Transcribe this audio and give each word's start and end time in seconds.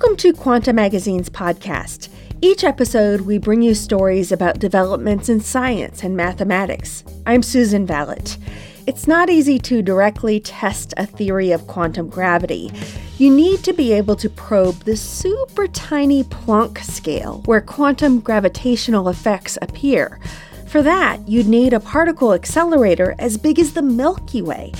Welcome 0.00 0.16
to 0.16 0.32
Quanta 0.32 0.72
Magazine's 0.72 1.28
podcast. 1.28 2.08
Each 2.40 2.64
episode, 2.64 3.20
we 3.20 3.36
bring 3.36 3.60
you 3.60 3.74
stories 3.74 4.32
about 4.32 4.58
developments 4.58 5.28
in 5.28 5.40
science 5.40 6.02
and 6.02 6.16
mathematics. 6.16 7.04
I'm 7.26 7.42
Susan 7.42 7.84
Valot. 7.84 8.38
It's 8.86 9.06
not 9.06 9.28
easy 9.28 9.58
to 9.58 9.82
directly 9.82 10.40
test 10.40 10.94
a 10.96 11.04
theory 11.04 11.50
of 11.52 11.66
quantum 11.66 12.08
gravity. 12.08 12.72
You 13.18 13.28
need 13.28 13.62
to 13.62 13.74
be 13.74 13.92
able 13.92 14.16
to 14.16 14.30
probe 14.30 14.76
the 14.84 14.96
super 14.96 15.68
tiny 15.68 16.24
Planck 16.24 16.78
scale 16.78 17.42
where 17.44 17.60
quantum 17.60 18.20
gravitational 18.20 19.10
effects 19.10 19.58
appear. 19.60 20.18
For 20.66 20.80
that, 20.80 21.28
you'd 21.28 21.46
need 21.46 21.74
a 21.74 21.80
particle 21.80 22.32
accelerator 22.32 23.14
as 23.18 23.36
big 23.36 23.58
as 23.58 23.74
the 23.74 23.82
Milky 23.82 24.40
Way. 24.40 24.72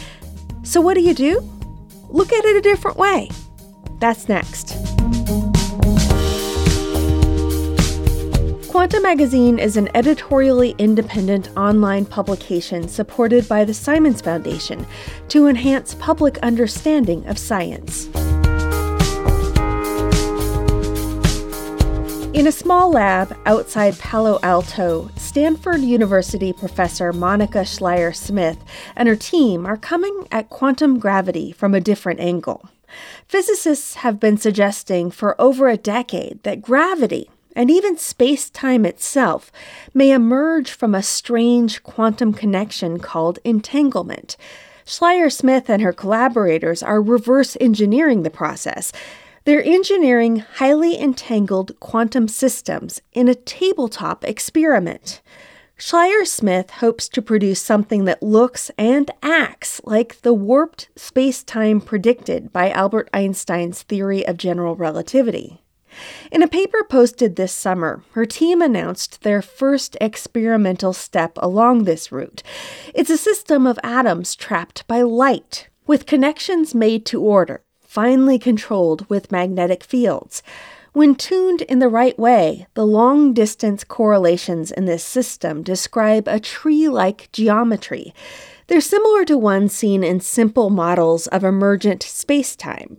So, 0.63 0.81
what 0.81 0.95
do 0.95 1.03
you 1.03 1.13
do? 1.13 1.47
Look 2.09 2.33
at 2.33 2.47
it 2.47 2.57
a 2.57 2.63
different 2.63 2.97
way. 2.97 3.29
That's 4.01 4.31
next. 4.31 4.77
Quanta 8.71 8.99
Magazine 9.03 9.59
is 9.59 9.77
an 9.77 9.95
editorially 9.95 10.75
independent 10.79 11.51
online 11.55 12.07
publication 12.07 12.89
supported 12.89 13.47
by 13.47 13.63
the 13.63 13.75
Simons 13.75 14.23
Foundation 14.23 14.87
to 15.29 15.49
enhance 15.49 15.97
public 15.97 16.39
understanding 16.39 17.27
of 17.27 17.37
science. 17.37 18.07
In 22.33 22.47
a 22.47 22.53
small 22.53 22.91
lab 22.91 23.37
outside 23.45 23.99
Palo 23.99 24.39
Alto, 24.43 25.11
Stanford 25.17 25.83
University 25.83 26.55
professor 26.55 27.13
Monika 27.13 27.67
Schleier 27.67 28.17
Smith 28.17 28.57
and 28.97 29.09
her 29.11 29.17
team 29.17 29.67
are 29.67 29.77
coming 29.77 30.27
at 30.31 30.49
quantum 30.49 30.99
gravity 30.99 31.53
from 31.53 31.75
a 31.75 31.81
different 31.81 32.19
angle. 32.19 32.67
Physicists 33.27 33.95
have 33.95 34.21
been 34.21 34.37
suggesting 34.37 35.11
for 35.11 35.41
over 35.41 35.69
a 35.69 35.77
decade 35.77 36.43
that 36.43 36.63
gravity, 36.63 37.31
and 37.57 37.71
even 37.71 37.97
space 37.97 38.51
time 38.51 38.87
itself, 38.87 39.51
may 39.93 40.11
emerge 40.11 40.71
from 40.71 40.95
a 40.95 41.03
strange 41.03 41.83
quantum 41.83 42.33
connection 42.33 42.99
called 42.99 43.39
entanglement. 43.45 44.37
Schleier 44.85 45.31
Smith 45.31 45.69
and 45.69 45.83
her 45.83 45.93
collaborators 45.93 46.83
are 46.83 47.01
reverse 47.01 47.57
engineering 47.61 48.23
the 48.23 48.31
process 48.31 48.93
they're 49.45 49.65
engineering 49.65 50.41
highly 50.57 51.01
entangled 51.01 51.79
quantum 51.81 52.29
systems 52.29 53.01
in 53.13 53.27
a 53.27 53.35
tabletop 53.35 54.25
experiment. 54.25 55.23
Schleier 55.81 56.27
Smith 56.27 56.73
hopes 56.73 57.09
to 57.09 57.23
produce 57.23 57.59
something 57.59 58.05
that 58.05 58.23
looks 58.23 58.71
and 58.77 59.11
acts 59.23 59.81
like 59.85 60.21
the 60.21 60.35
warped 60.35 60.91
space 60.95 61.43
time 61.43 61.81
predicted 61.81 62.53
by 62.53 62.71
Albert 62.71 63.09
Einstein's 63.15 63.81
theory 63.81 64.27
of 64.27 64.37
general 64.37 64.77
relativity. 64.77 65.63
In 66.31 66.43
a 66.43 66.49
paper 66.49 66.85
posted 66.85 67.37
this 67.37 67.53
summer, 67.53 68.05
her 68.13 68.27
team 68.27 68.61
announced 68.61 69.23
their 69.23 69.41
first 69.41 69.97
experimental 70.03 70.93
step 70.93 71.33
along 71.37 71.85
this 71.85 72.13
route. 72.13 72.43
It's 72.95 73.09
a 73.09 73.17
system 73.17 73.67
of 73.67 73.79
atoms 73.83 74.37
trapped 74.37 74.87
by 74.87 75.01
light, 75.01 75.71
with 75.87 76.05
connections 76.05 76.75
made 76.75 77.07
to 77.07 77.23
order 77.23 77.63
finely 77.91 78.39
controlled 78.39 79.05
with 79.11 79.33
magnetic 79.33 79.83
fields. 79.83 80.45
When 80.93 81.15
tuned 81.15 81.63
in 81.63 81.79
the 81.79 81.89
right 81.89 82.19
way, 82.19 82.67
the 82.75 82.85
long 82.85 83.33
distance 83.33 83.85
correlations 83.85 84.73
in 84.73 84.87
this 84.87 85.05
system 85.05 85.63
describe 85.63 86.27
a 86.27 86.41
tree 86.41 86.89
like 86.89 87.31
geometry. 87.31 88.13
They're 88.67 88.81
similar 88.81 89.25
to 89.27 89.39
ones 89.39 89.73
seen 89.73 90.03
in 90.03 90.19
simple 90.19 90.69
models 90.69 91.29
of 91.29 91.45
emergent 91.45 92.03
spacetime. 92.03 92.97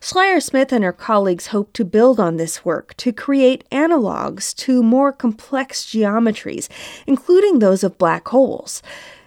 Schleier 0.00 0.40
Smith 0.40 0.72
and 0.72 0.84
her 0.84 0.92
colleagues 0.92 1.48
hope 1.48 1.72
to 1.72 1.84
build 1.84 2.20
on 2.20 2.36
this 2.36 2.64
work 2.64 2.94
to 2.98 3.12
create 3.12 3.64
analogs 3.72 4.54
to 4.58 4.80
more 4.80 5.12
complex 5.12 5.84
geometries, 5.84 6.68
including 7.08 7.58
those 7.58 7.82
of 7.82 7.98
black 7.98 8.28
holes. 8.28 8.82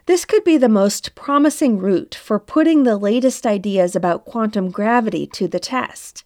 This 0.05 0.23
could 0.23 0.45
be 0.45 0.55
the 0.55 0.69
most 0.69 1.15
promising 1.15 1.79
route 1.79 2.15
for 2.15 2.39
putting 2.39 2.83
the 2.83 2.95
latest 2.97 3.45
ideas 3.45 3.93
about 3.93 4.23
quantum 4.23 4.69
gravity 4.69 5.27
to 5.27 5.49
the 5.49 5.59
test. 5.59 6.23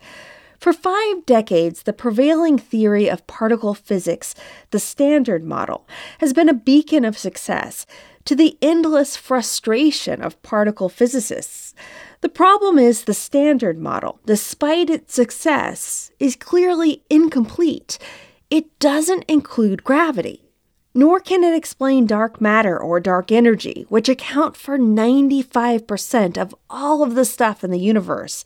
For 0.60 0.74
five 0.74 1.26
decades, 1.26 1.84
the 1.84 1.94
prevailing 1.94 2.58
theory 2.58 3.10
of 3.10 3.26
particle 3.28 3.74
physics, 3.74 4.36
the 4.72 4.80
Standard 4.80 5.44
Model, 5.44 5.88
has 6.20 6.34
been 6.34 6.50
a 6.50 6.54
beacon 6.54 7.06
of 7.06 7.18
success 7.18 7.86
to 8.26 8.36
the 8.36 8.58
endless 8.62 9.16
frustration 9.16 10.22
of 10.22 10.42
particle 10.44 10.90
physicists. 10.90 11.74
The 12.20 12.28
problem 12.28 12.78
is 12.78 13.06
the 13.06 13.14
Standard 13.14 13.80
Model, 13.80 14.20
despite 14.26 14.90
its 14.90 15.14
success, 15.14 16.12
is 16.20 16.36
clearly 16.36 17.04
incomplete. 17.10 17.98
It 18.50 18.78
doesn't 18.80 19.24
include 19.30 19.86
gravity 19.86 20.44
nor 20.94 21.20
can 21.20 21.44
it 21.44 21.56
explain 21.56 22.06
dark 22.06 22.42
matter 22.42 22.78
or 22.78 23.00
dark 23.00 23.32
energy, 23.32 23.86
which 23.90 24.10
account 24.10 24.58
for 24.58 24.78
95% 24.78 26.38
of 26.38 26.56
all 26.70 27.04
of 27.04 27.16
the 27.16 27.26
stuff 27.26 27.64
in 27.64 27.72
the 27.72 27.80
universe. 27.80 28.44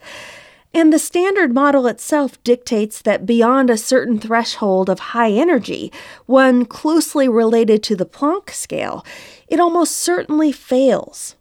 And 0.76 0.92
the 0.92 0.98
standard 0.98 1.54
model 1.54 1.86
itself 1.86 2.44
dictates 2.44 3.02
that 3.04 3.28
beyond 3.28 3.70
a 3.70 3.78
certain 3.78 4.20
threshold 4.20 4.90
of 4.90 5.00
high 5.00 5.32
energy, 5.32 5.92
one 6.26 6.66
closely 6.66 7.30
related 7.30 7.84
to 7.84 7.96
the 7.96 8.08
Planck 8.08 8.50
scale, 8.50 9.06
it 9.48 9.60
almost 9.60 9.96
certainly 9.96 10.52
fails. 10.52 11.36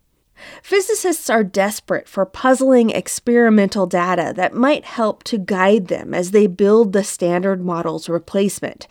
Physicists 0.63 1.31
are 1.31 1.45
desperate 1.45 2.09
for 2.09 2.27
puzzling 2.27 2.91
experimental 2.91 3.87
data 3.87 4.33
that 4.37 4.55
might 4.55 4.85
help 4.85 5.23
to 5.25 5.39
guide 5.39 5.89
them 5.89 6.13
as 6.13 6.33
they 6.33 6.47
build 6.47 6.93
the 6.93 7.05
standard 7.05 7.65
model's 7.65 8.09
replacement. 8.09 8.87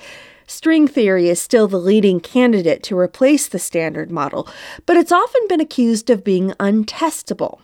String 0.47 0.88
theory 0.88 1.29
is 1.29 1.41
still 1.41 1.68
the 1.68 1.78
leading 1.78 2.19
candidate 2.19 2.84
to 2.84 2.97
replace 2.97 3.47
the 3.47 3.59
standard 3.59 4.12
model, 4.12 4.47
but 4.85 4.97
it's 4.97 5.12
often 5.12 5.47
been 5.47 5.62
accused 5.62 6.09
of 6.09 6.23
being 6.23 6.50
untestable. 6.59 7.59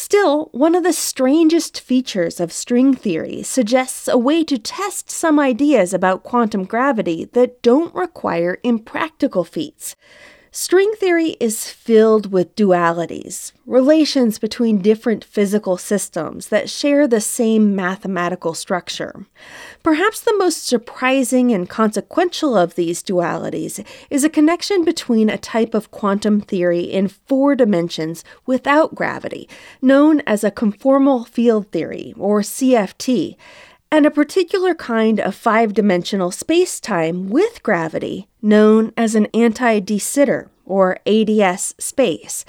Still, 0.00 0.48
one 0.52 0.76
of 0.76 0.84
the 0.84 0.92
strangest 0.92 1.80
features 1.80 2.38
of 2.38 2.52
string 2.52 2.94
theory 2.94 3.42
suggests 3.42 4.06
a 4.06 4.16
way 4.16 4.44
to 4.44 4.56
test 4.56 5.10
some 5.10 5.40
ideas 5.40 5.92
about 5.92 6.22
quantum 6.22 6.66
gravity 6.66 7.24
that 7.32 7.60
don't 7.62 7.92
require 7.92 8.58
impractical 8.62 9.42
feats. 9.42 9.96
String 10.60 10.92
theory 10.96 11.36
is 11.38 11.70
filled 11.70 12.32
with 12.32 12.56
dualities, 12.56 13.52
relations 13.64 14.40
between 14.40 14.82
different 14.82 15.22
physical 15.22 15.76
systems 15.76 16.48
that 16.48 16.68
share 16.68 17.06
the 17.06 17.20
same 17.20 17.76
mathematical 17.76 18.54
structure. 18.54 19.24
Perhaps 19.84 20.20
the 20.20 20.36
most 20.36 20.66
surprising 20.66 21.52
and 21.52 21.68
consequential 21.68 22.56
of 22.56 22.74
these 22.74 23.04
dualities 23.04 23.86
is 24.10 24.24
a 24.24 24.28
connection 24.28 24.84
between 24.84 25.30
a 25.30 25.38
type 25.38 25.74
of 25.74 25.92
quantum 25.92 26.40
theory 26.40 26.80
in 26.80 27.06
four 27.06 27.54
dimensions 27.54 28.24
without 28.44 28.96
gravity, 28.96 29.48
known 29.80 30.22
as 30.26 30.42
a 30.42 30.50
conformal 30.50 31.24
field 31.24 31.70
theory, 31.70 32.12
or 32.18 32.40
CFT 32.40 33.36
and 33.90 34.04
a 34.04 34.10
particular 34.10 34.74
kind 34.74 35.18
of 35.18 35.34
five 35.34 35.72
dimensional 35.72 36.30
space 36.30 36.80
time 36.80 37.28
with 37.28 37.62
gravity 37.62 38.28
known 38.42 38.92
as 38.96 39.14
an 39.14 39.26
anti 39.34 39.80
de 39.80 39.98
Sitter 39.98 40.50
or 40.64 40.98
ADS 41.06 41.74
space. 41.78 42.44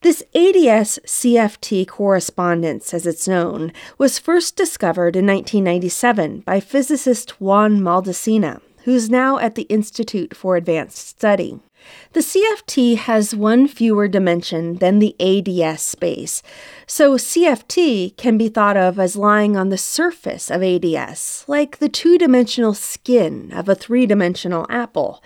This 0.00 0.22
ADS 0.34 1.00
CFT 1.04 1.86
correspondence, 1.88 2.94
as 2.94 3.04
it's 3.04 3.26
known, 3.26 3.72
was 3.98 4.18
first 4.18 4.56
discovered 4.56 5.16
in 5.16 5.26
1997 5.26 6.40
by 6.40 6.60
physicist 6.60 7.40
Juan 7.40 7.80
Maldacena, 7.80 8.60
who's 8.84 9.10
now 9.10 9.38
at 9.38 9.56
the 9.56 9.62
Institute 9.62 10.36
for 10.36 10.56
Advanced 10.56 11.08
Study. 11.08 11.58
The 12.12 12.20
CFT 12.20 12.96
has 12.96 13.34
one 13.34 13.68
fewer 13.68 14.08
dimension 14.08 14.76
than 14.76 14.98
the 14.98 15.14
ADS 15.20 15.82
space, 15.82 16.42
so 16.86 17.16
CFT 17.16 18.16
can 18.16 18.38
be 18.38 18.48
thought 18.48 18.76
of 18.76 18.98
as 18.98 19.14
lying 19.14 19.56
on 19.56 19.68
the 19.68 19.78
surface 19.78 20.50
of 20.50 20.62
ADS, 20.62 21.44
like 21.46 21.78
the 21.78 21.88
two 21.88 22.16
dimensional 22.16 22.74
skin 22.74 23.52
of 23.52 23.68
a 23.68 23.74
three 23.74 24.06
dimensional 24.06 24.66
apple. 24.70 25.22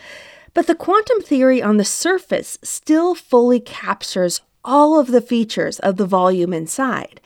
But 0.55 0.67
the 0.67 0.75
quantum 0.75 1.21
theory 1.21 1.63
on 1.63 1.77
the 1.77 1.85
surface 1.85 2.59
still 2.63 3.15
fully 3.15 3.61
captures 3.61 4.41
all 4.65 4.99
of 4.99 5.09
the 5.09 5.23
features 5.23 5.79
of 5.81 5.97
the 5.97 6.07
volume 6.07 6.53
inside. 6.53 7.21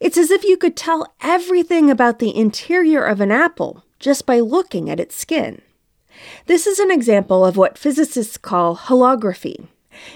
It's 0.00 0.18
as 0.18 0.30
if 0.30 0.44
you 0.44 0.56
could 0.56 0.76
tell 0.76 1.12
everything 1.20 1.90
about 1.90 2.18
the 2.18 2.36
interior 2.36 3.04
of 3.04 3.20
an 3.20 3.30
apple 3.30 3.84
just 3.98 4.26
by 4.26 4.40
looking 4.40 4.90
at 4.90 4.98
its 4.98 5.14
skin. 5.14 5.62
This 6.46 6.66
is 6.66 6.78
an 6.78 6.90
example 6.90 7.44
of 7.44 7.56
what 7.56 7.78
physicists 7.78 8.36
call 8.36 8.76
holography. 8.76 9.66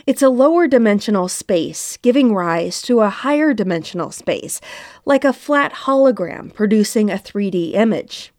It's 0.06 0.22
a 0.22 0.30
lower 0.30 0.66
dimensional 0.66 1.28
space 1.28 1.96
giving 1.98 2.34
rise 2.34 2.80
to 2.82 3.00
a 3.00 3.10
higher 3.10 3.52
dimensional 3.52 4.10
space, 4.10 4.60
like 5.04 5.24
a 5.24 5.32
flat 5.32 5.72
hologram 5.72 6.52
producing 6.52 7.10
a 7.10 7.14
3D 7.14 7.74
image. 7.74 8.32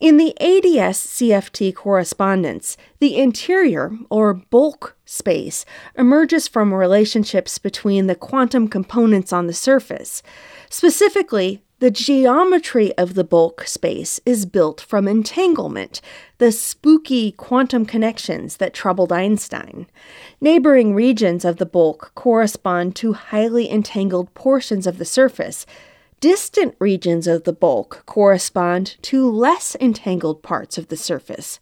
In 0.00 0.16
the 0.16 0.34
ADS 0.40 0.98
CFT 0.98 1.72
correspondence, 1.72 2.76
the 2.98 3.16
interior, 3.16 3.92
or 4.10 4.34
bulk 4.34 4.96
space, 5.04 5.64
emerges 5.96 6.48
from 6.48 6.74
relationships 6.74 7.58
between 7.58 8.08
the 8.08 8.16
quantum 8.16 8.66
components 8.66 9.32
on 9.32 9.46
the 9.46 9.52
surface. 9.52 10.20
Specifically, 10.68 11.62
The 11.82 11.90
geometry 11.90 12.96
of 12.96 13.14
the 13.14 13.24
bulk 13.24 13.66
space 13.66 14.20
is 14.24 14.46
built 14.46 14.80
from 14.80 15.08
entanglement, 15.08 16.00
the 16.38 16.52
spooky 16.52 17.32
quantum 17.32 17.86
connections 17.86 18.58
that 18.58 18.72
troubled 18.72 19.10
Einstein. 19.10 19.88
Neighboring 20.40 20.94
regions 20.94 21.44
of 21.44 21.56
the 21.56 21.66
bulk 21.66 22.12
correspond 22.14 22.94
to 22.94 23.14
highly 23.14 23.68
entangled 23.68 24.32
portions 24.32 24.86
of 24.86 24.98
the 24.98 25.04
surface. 25.04 25.66
Distant 26.20 26.76
regions 26.78 27.26
of 27.26 27.42
the 27.42 27.52
bulk 27.52 28.04
correspond 28.06 28.94
to 29.02 29.28
less 29.28 29.76
entangled 29.80 30.40
parts 30.40 30.78
of 30.78 30.86
the 30.86 30.96
surface. 30.96 31.58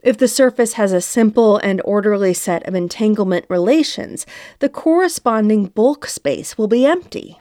If 0.00 0.16
the 0.16 0.28
surface 0.28 0.74
has 0.74 0.92
a 0.92 1.00
simple 1.00 1.56
and 1.56 1.82
orderly 1.84 2.34
set 2.34 2.64
of 2.68 2.76
entanglement 2.76 3.46
relations, 3.48 4.26
the 4.60 4.68
corresponding 4.68 5.66
bulk 5.66 6.06
space 6.06 6.56
will 6.56 6.68
be 6.68 6.86
empty. 6.86 7.40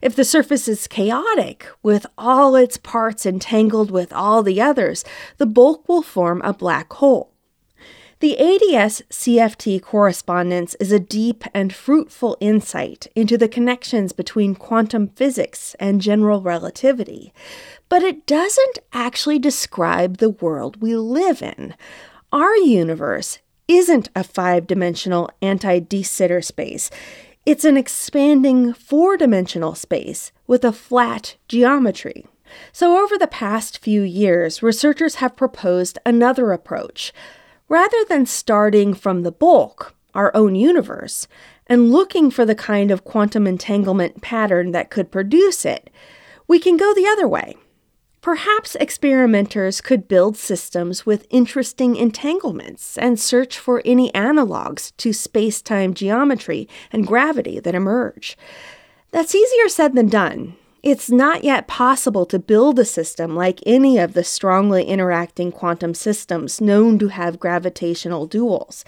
If 0.00 0.16
the 0.16 0.24
surface 0.24 0.68
is 0.68 0.86
chaotic, 0.86 1.66
with 1.82 2.06
all 2.16 2.56
its 2.56 2.76
parts 2.76 3.26
entangled 3.26 3.90
with 3.90 4.12
all 4.12 4.42
the 4.42 4.60
others, 4.60 5.04
the 5.36 5.46
bulk 5.46 5.88
will 5.88 6.02
form 6.02 6.40
a 6.42 6.52
black 6.52 6.92
hole. 6.94 7.32
The 8.20 8.36
ADS 8.36 9.02
CFT 9.10 9.80
correspondence 9.80 10.74
is 10.80 10.90
a 10.90 10.98
deep 10.98 11.44
and 11.54 11.72
fruitful 11.72 12.36
insight 12.40 13.06
into 13.14 13.38
the 13.38 13.46
connections 13.48 14.12
between 14.12 14.56
quantum 14.56 15.06
physics 15.06 15.76
and 15.78 16.00
general 16.00 16.42
relativity, 16.42 17.32
but 17.88 18.02
it 18.02 18.26
doesn't 18.26 18.80
actually 18.92 19.38
describe 19.38 20.16
the 20.16 20.30
world 20.30 20.82
we 20.82 20.96
live 20.96 21.42
in. 21.42 21.76
Our 22.32 22.56
universe 22.56 23.38
isn't 23.68 24.08
a 24.16 24.24
five 24.24 24.66
dimensional 24.66 25.30
anti 25.40 25.78
de 25.78 26.02
Sitter 26.02 26.42
space. 26.42 26.90
It's 27.48 27.64
an 27.64 27.78
expanding 27.78 28.74
four 28.74 29.16
dimensional 29.16 29.74
space 29.74 30.32
with 30.46 30.66
a 30.66 30.70
flat 30.70 31.36
geometry. 31.48 32.26
So, 32.72 33.02
over 33.02 33.16
the 33.16 33.26
past 33.26 33.78
few 33.78 34.02
years, 34.02 34.62
researchers 34.62 35.14
have 35.14 35.34
proposed 35.34 35.98
another 36.04 36.52
approach. 36.52 37.10
Rather 37.66 38.04
than 38.06 38.26
starting 38.26 38.92
from 38.92 39.22
the 39.22 39.32
bulk, 39.32 39.94
our 40.12 40.30
own 40.36 40.56
universe, 40.56 41.26
and 41.66 41.90
looking 41.90 42.30
for 42.30 42.44
the 42.44 42.54
kind 42.54 42.90
of 42.90 43.04
quantum 43.04 43.46
entanglement 43.46 44.20
pattern 44.20 44.72
that 44.72 44.90
could 44.90 45.10
produce 45.10 45.64
it, 45.64 45.88
we 46.48 46.58
can 46.58 46.76
go 46.76 46.92
the 46.92 47.06
other 47.06 47.26
way 47.26 47.56
Perhaps 48.20 48.74
experimenters 48.76 49.80
could 49.80 50.08
build 50.08 50.36
systems 50.36 51.06
with 51.06 51.26
interesting 51.30 51.94
entanglements 51.94 52.98
and 52.98 53.18
search 53.18 53.58
for 53.58 53.80
any 53.84 54.10
analogs 54.10 54.92
to 54.96 55.12
space 55.12 55.62
time 55.62 55.94
geometry 55.94 56.68
and 56.92 57.06
gravity 57.06 57.60
that 57.60 57.76
emerge. 57.76 58.36
That's 59.12 59.34
easier 59.34 59.68
said 59.68 59.94
than 59.94 60.08
done. 60.08 60.56
It's 60.82 61.10
not 61.10 61.44
yet 61.44 61.66
possible 61.66 62.26
to 62.26 62.38
build 62.38 62.78
a 62.78 62.84
system 62.84 63.34
like 63.34 63.60
any 63.66 63.98
of 63.98 64.14
the 64.14 64.24
strongly 64.24 64.84
interacting 64.84 65.50
quantum 65.50 65.94
systems 65.94 66.60
known 66.60 66.98
to 67.00 67.08
have 67.08 67.40
gravitational 67.40 68.28
duals. 68.28 68.84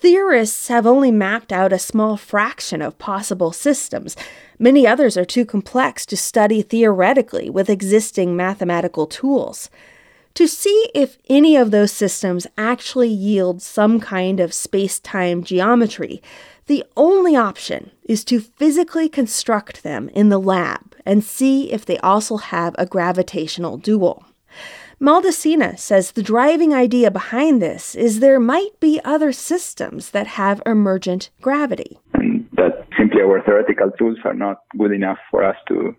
Theorists 0.00 0.68
have 0.68 0.86
only 0.86 1.10
mapped 1.10 1.52
out 1.52 1.72
a 1.72 1.78
small 1.78 2.16
fraction 2.16 2.80
of 2.80 2.98
possible 2.98 3.50
systems. 3.50 4.16
Many 4.56 4.86
others 4.86 5.16
are 5.16 5.24
too 5.24 5.44
complex 5.44 6.06
to 6.06 6.16
study 6.16 6.62
theoretically 6.62 7.50
with 7.50 7.68
existing 7.68 8.36
mathematical 8.36 9.08
tools. 9.08 9.70
To 10.34 10.46
see 10.46 10.88
if 10.94 11.18
any 11.28 11.56
of 11.56 11.72
those 11.72 11.90
systems 11.90 12.46
actually 12.56 13.08
yield 13.08 13.60
some 13.60 13.98
kind 13.98 14.38
of 14.38 14.54
space 14.54 15.00
time 15.00 15.42
geometry, 15.42 16.22
the 16.66 16.84
only 16.96 17.34
option 17.34 17.90
is 18.04 18.22
to 18.26 18.38
physically 18.38 19.08
construct 19.08 19.82
them 19.82 20.10
in 20.10 20.28
the 20.28 20.38
lab 20.38 20.94
and 21.04 21.24
see 21.24 21.72
if 21.72 21.84
they 21.84 21.98
also 21.98 22.36
have 22.36 22.76
a 22.78 22.86
gravitational 22.86 23.76
dual. 23.76 24.27
Maldacena 25.00 25.78
says 25.78 26.10
the 26.10 26.24
driving 26.24 26.74
idea 26.74 27.08
behind 27.08 27.62
this 27.62 27.94
is 27.94 28.18
there 28.18 28.40
might 28.40 28.80
be 28.80 29.00
other 29.04 29.30
systems 29.30 30.10
that 30.10 30.26
have 30.26 30.60
emergent 30.66 31.30
gravity. 31.40 31.98
That 32.56 32.88
simply 32.98 33.22
our 33.22 33.40
theoretical 33.44 33.92
tools 33.92 34.18
are 34.24 34.34
not 34.34 34.62
good 34.76 34.90
enough 34.90 35.18
for 35.30 35.44
us 35.44 35.54
to 35.68 35.94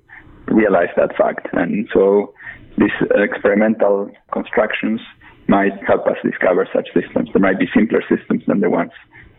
realize 0.48 0.90
that 0.98 1.16
fact. 1.16 1.48
And 1.54 1.88
so 1.94 2.34
these 2.78 2.92
experimental 3.16 4.12
constructions 4.34 5.00
might 5.48 5.72
help 5.88 6.06
us 6.06 6.18
discover 6.22 6.68
such 6.74 6.90
systems. 6.94 7.30
There 7.34 7.42
might 7.42 7.58
be 7.58 7.70
simpler 7.74 8.04
systems 8.10 8.44
than 8.48 8.60
the 8.60 8.70
ones 8.70 8.92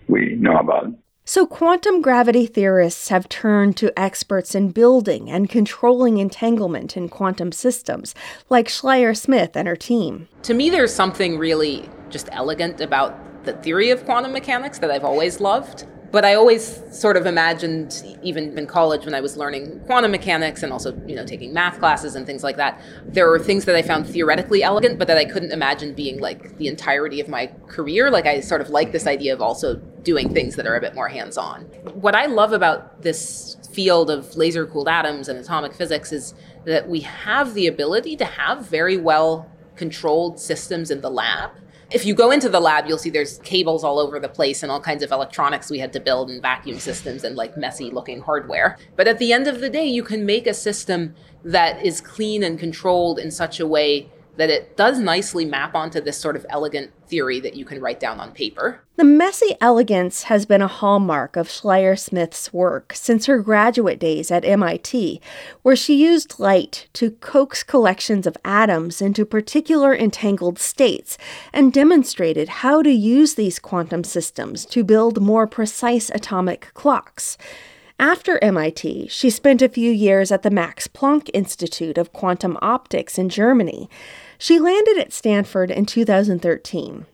we 0.09 0.37
know 0.41 0.57
about. 0.57 0.87
So, 1.25 1.47
quantum 1.47 2.03
gravity 2.03 2.47
theorists 2.47 3.09
have 3.09 3.29
turned 3.29 3.77
to 3.77 3.97
experts 3.97 4.55
in 4.55 4.73
building 4.73 5.31
and 5.31 5.49
controlling 5.49 6.19
entanglement 6.19 6.97
in 6.97 7.09
quantum 7.09 7.53
systems, 7.53 8.15
like 8.49 8.67
Schleier 8.67 9.17
Smith 9.17 9.55
and 9.55 9.69
her 9.69 9.77
team. 9.77 10.29
To 10.43 10.55
me, 10.55 10.71
there's 10.71 10.93
something 10.93 11.39
really 11.39 11.89
just 12.09 12.29
elegant 12.33 12.81
about 12.81 13.45
the 13.45 13.53
theory 13.53 13.91
of 13.91 14.05
quantum 14.05 14.33
mechanics 14.33 14.79
that 14.81 14.91
I've 14.91 15.05
always 15.05 15.41
loved. 15.41 15.87
But 16.11 16.25
I 16.25 16.35
always 16.35 16.83
sort 16.91 17.17
of 17.17 17.25
imagined, 17.25 18.19
even 18.21 18.59
in 18.59 18.67
college 18.67 19.05
when 19.05 19.15
I 19.15 19.21
was 19.21 19.37
learning 19.37 19.81
quantum 19.87 20.11
mechanics 20.11 20.65
and 20.65 20.73
also, 20.73 21.01
you 21.07 21.15
know, 21.15 21.25
taking 21.25 21.53
math 21.53 21.79
classes 21.79 22.17
and 22.17 22.27
things 22.27 22.43
like 22.43 22.57
that, 22.57 22.81
there 23.07 23.31
were 23.31 23.39
things 23.39 23.65
that 23.67 23.77
I 23.77 23.83
found 23.83 24.09
theoretically 24.09 24.65
elegant, 24.65 24.99
but 24.99 25.07
that 25.07 25.17
I 25.17 25.25
couldn't 25.25 25.53
imagine 25.53 25.95
being 25.95 26.19
like 26.19 26.57
the 26.59 26.67
entirety 26.67 27.21
of 27.21 27.29
my 27.29 27.47
career. 27.69 28.11
Like 28.11 28.27
I 28.27 28.41
sort 28.41 28.61
of 28.61 28.71
like 28.71 28.91
this 28.91 29.07
idea 29.07 29.33
of 29.33 29.41
also 29.41 29.81
doing 30.03 30.33
things 30.33 30.57
that 30.57 30.67
are 30.67 30.77
a 30.77 30.81
bit 30.81 30.95
more 30.95 31.09
hands-on. 31.09 31.63
What 31.95 32.15
I 32.15 32.27
love 32.27 32.53
about 32.53 33.03
this 33.03 33.57
field 33.73 34.11
of 34.11 34.37
laser 34.37 34.67
cooled 34.67 34.89
atoms 34.89 35.29
and 35.29 35.39
atomic 35.39 35.75
physics 35.75 36.13
is 36.13 36.35
that 36.65 36.89
we 36.89 37.01
have 37.01 37.55
the 37.55 37.67
ability 37.67 38.17
to 38.17 38.25
have 38.25 38.67
very 38.67 38.97
well 38.97 39.51
controlled 39.77 40.39
systems 40.39 40.91
in 40.91 41.01
the 41.01 41.11
lab 41.11 41.51
if 41.91 42.07
you 42.07 42.15
go 42.15 42.31
into 42.31 42.49
the 42.49 42.61
lab, 42.61 42.87
you'll 42.87 42.99
see 42.99 43.11
there's 43.11 43.39
cables 43.39 43.83
all 43.83 43.99
over 43.99 44.21
the 44.21 44.29
place 44.29 44.63
and 44.63 44.71
all 44.71 44.81
kinds 44.81 45.03
of 45.03 45.11
electronics 45.11 45.71
we 45.71 45.81
had 45.81 45.93
to 45.95 46.01
build 46.01 46.31
and 46.31 46.41
vacuum 46.41 46.79
systems 46.79 47.25
and 47.25 47.35
like 47.35 47.57
messy 47.57 47.91
looking 47.91 48.21
hardware. 48.21 48.79
But 48.97 49.09
at 49.09 49.19
the 49.19 49.33
end 49.33 49.49
of 49.49 49.61
the 49.61 49.69
day, 49.69 49.87
you 49.87 50.05
can 50.05 50.25
make 50.25 50.47
a 50.47 50.55
system 50.55 51.15
that 51.45 51.85
is 51.85 52.01
clean 52.01 52.45
and 52.45 52.59
controlled 52.59 53.19
in 53.19 53.31
such 53.31 53.59
a 53.59 53.67
way 53.67 54.09
that 54.37 54.51
it 54.51 54.77
does 54.77 55.01
nicely 55.01 55.45
map 55.45 55.75
onto 55.75 56.01
this 56.01 56.17
sort 56.17 56.37
of 56.37 56.47
elegant 56.49 56.93
theory 57.11 57.41
that 57.41 57.57
you 57.57 57.65
can 57.65 57.81
write 57.81 58.01
down 58.01 58.21
on 58.21 58.33
paper. 58.33 58.81
The 58.97 59.05
messy 59.05 59.57
elegance 59.61 60.25
has 60.25 60.47
been 60.47 60.63
a 60.63 60.69
hallmark 60.69 61.37
of 61.37 61.49
Schleier 61.49 61.99
Smith's 61.99 62.53
work 62.53 62.93
since 62.95 63.27
her 63.27 63.41
graduate 63.41 63.99
days 63.99 64.31
at 64.31 64.45
MIT, 64.45 65.21
where 65.63 65.77
she 65.77 66.03
used 66.03 66.39
light 66.39 66.87
to 66.95 67.11
coax 67.11 67.63
collections 67.63 68.27
of 68.27 68.37
atoms 68.45 69.03
into 69.03 69.27
particular 69.27 69.95
entangled 69.95 70.59
states 70.59 71.19
and 71.53 71.73
demonstrated 71.73 72.49
how 72.49 72.83
to 72.83 72.91
use 72.91 73.35
these 73.35 73.59
quantum 73.59 74.05
systems 74.05 74.65
to 74.67 74.85
build 74.85 75.21
more 75.21 75.47
precise 75.47 76.11
atomic 76.11 76.71
clocks. 76.75 77.37
After 77.99 78.43
MIT, 78.43 79.09
she 79.09 79.29
spent 79.29 79.61
a 79.61 79.69
few 79.69 79.91
years 79.91 80.33
at 80.33 80.43
the 80.43 80.51
Max 80.51 80.89
Planck 80.89 81.29
Institute 81.35 81.99
of 81.99 82.15
Quantum 82.15 82.57
Optics 82.63 83.19
in 83.19 83.29
Germany. 83.29 83.91
She 84.43 84.59
landed 84.59 84.97
at 84.97 85.13
Stanford 85.13 85.71
in 85.71 85.85
2013. 85.85 87.05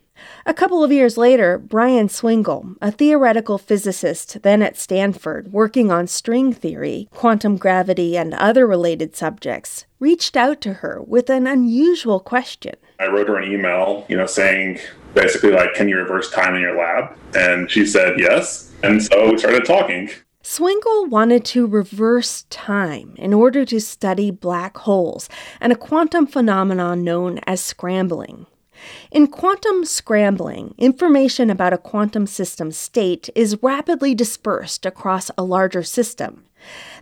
A 0.46 0.54
couple 0.54 0.84
of 0.84 0.92
years 0.92 1.18
later, 1.18 1.58
Brian 1.58 2.08
Swingle, 2.08 2.76
a 2.80 2.92
theoretical 2.92 3.58
physicist 3.58 4.42
then 4.42 4.62
at 4.62 4.76
Stanford 4.76 5.52
working 5.52 5.90
on 5.90 6.06
string 6.06 6.52
theory, 6.52 7.08
quantum 7.12 7.56
gravity, 7.56 8.16
and 8.16 8.32
other 8.32 8.64
related 8.64 9.16
subjects, 9.16 9.86
reached 9.98 10.36
out 10.36 10.60
to 10.60 10.74
her 10.74 11.02
with 11.04 11.28
an 11.28 11.48
unusual 11.48 12.20
question. 12.20 12.76
I 13.00 13.08
wrote 13.08 13.26
her 13.26 13.38
an 13.38 13.52
email, 13.52 14.06
you 14.08 14.16
know, 14.16 14.26
saying 14.26 14.78
basically 15.12 15.50
like, 15.50 15.74
"Can 15.74 15.88
you 15.88 15.96
reverse 15.96 16.30
time 16.30 16.54
in 16.54 16.60
your 16.60 16.78
lab?" 16.78 17.16
And 17.36 17.68
she 17.68 17.84
said 17.84 18.20
yes. 18.20 18.70
And 18.84 19.02
so 19.02 19.32
we 19.32 19.38
started 19.38 19.64
talking. 19.64 20.10
Swingle 20.48 21.06
wanted 21.06 21.44
to 21.46 21.66
reverse 21.66 22.44
time 22.50 23.14
in 23.16 23.34
order 23.34 23.64
to 23.64 23.80
study 23.80 24.30
black 24.30 24.76
holes 24.76 25.28
and 25.60 25.72
a 25.72 25.76
quantum 25.76 26.24
phenomenon 26.24 27.02
known 27.02 27.40
as 27.48 27.60
scrambling. 27.60 28.46
In 29.10 29.26
quantum 29.26 29.84
scrambling, 29.84 30.76
information 30.78 31.50
about 31.50 31.72
a 31.72 31.78
quantum 31.78 32.28
system 32.28 32.70
state 32.70 33.28
is 33.34 33.60
rapidly 33.60 34.14
dispersed 34.14 34.86
across 34.86 35.32
a 35.36 35.42
larger 35.42 35.82
system. 35.82 36.44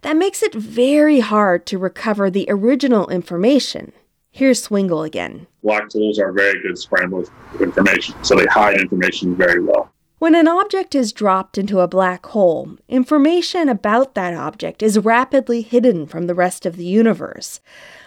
That 0.01 0.17
makes 0.17 0.43
it 0.43 0.55
very 0.55 1.21
hard 1.21 1.67
to 1.67 1.77
recover 1.77 2.31
the 2.31 2.47
original 2.49 3.09
information. 3.09 3.93
Here's 4.31 4.63
Swingle 4.63 5.03
again. 5.03 5.47
Black 5.63 5.93
holes 5.93 6.19
are 6.19 6.33
very 6.33 6.63
good 6.63 6.79
scramblers 6.79 7.29
of 7.53 7.61
information, 7.61 8.15
so 8.25 8.37
they 8.37 8.47
hide 8.47 8.81
information 8.81 9.37
very 9.37 9.63
well. 9.63 9.94
When 10.25 10.35
an 10.35 10.49
object 10.49 10.95
is 10.95 11.13
dropped 11.13 11.59
into 11.59 11.81
a 11.81 11.87
black 11.87 12.25
hole, 12.25 12.79
information 12.89 13.69
about 13.69 14.15
that 14.15 14.33
object 14.33 14.83
is 14.83 14.99
rapidly 14.99 15.61
hidden 15.61 16.07
from 16.07 16.29
the 16.29 16.35
rest 16.35 16.65
of 16.65 16.77
the 16.77 16.87
universe. 16.87 17.61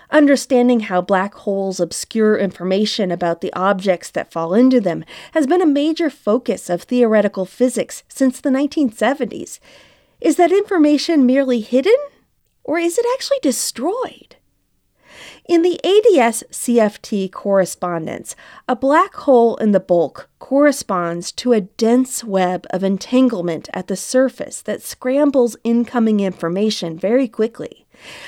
Understanding 0.09 0.79
how 0.79 0.99
black 0.99 1.35
holes 1.35 1.79
obscure 1.79 2.35
information 2.35 3.11
about 3.11 3.41
the 3.41 3.53
objects 3.53 4.09
that 4.09 4.31
fall 4.31 4.55
into 4.55 4.81
them 4.81 5.05
has 5.33 5.45
been 5.45 5.61
a 5.61 5.67
major 5.67 6.09
focus 6.09 6.71
of 6.71 6.81
theoretical 6.81 7.45
physics 7.45 8.01
since 8.07 8.41
the 8.41 8.49
1970s. 8.49 9.59
Is 10.19 10.37
that 10.37 10.51
information 10.51 11.23
merely 11.23 11.59
hidden? 11.59 11.97
Or 12.63 12.79
is 12.79 12.97
it 12.97 13.05
actually 13.13 13.41
destroyed? 13.43 14.36
In 15.47 15.61
the 15.61 15.79
ADS 15.81 16.43
CFT 16.51 17.31
correspondence, 17.31 18.35
a 18.67 18.75
black 18.75 19.15
hole 19.15 19.55
in 19.55 19.71
the 19.71 19.79
bulk 19.79 20.29
corresponds 20.39 21.31
to 21.31 21.53
a 21.53 21.61
dense 21.61 22.21
web 22.21 22.67
of 22.69 22.83
entanglement 22.83 23.69
at 23.73 23.87
the 23.87 23.95
surface 23.95 24.61
that 24.63 24.81
scrambles 24.81 25.55
incoming 25.63 26.19
information 26.19 26.99
very 26.99 27.29
quickly. 27.29 27.87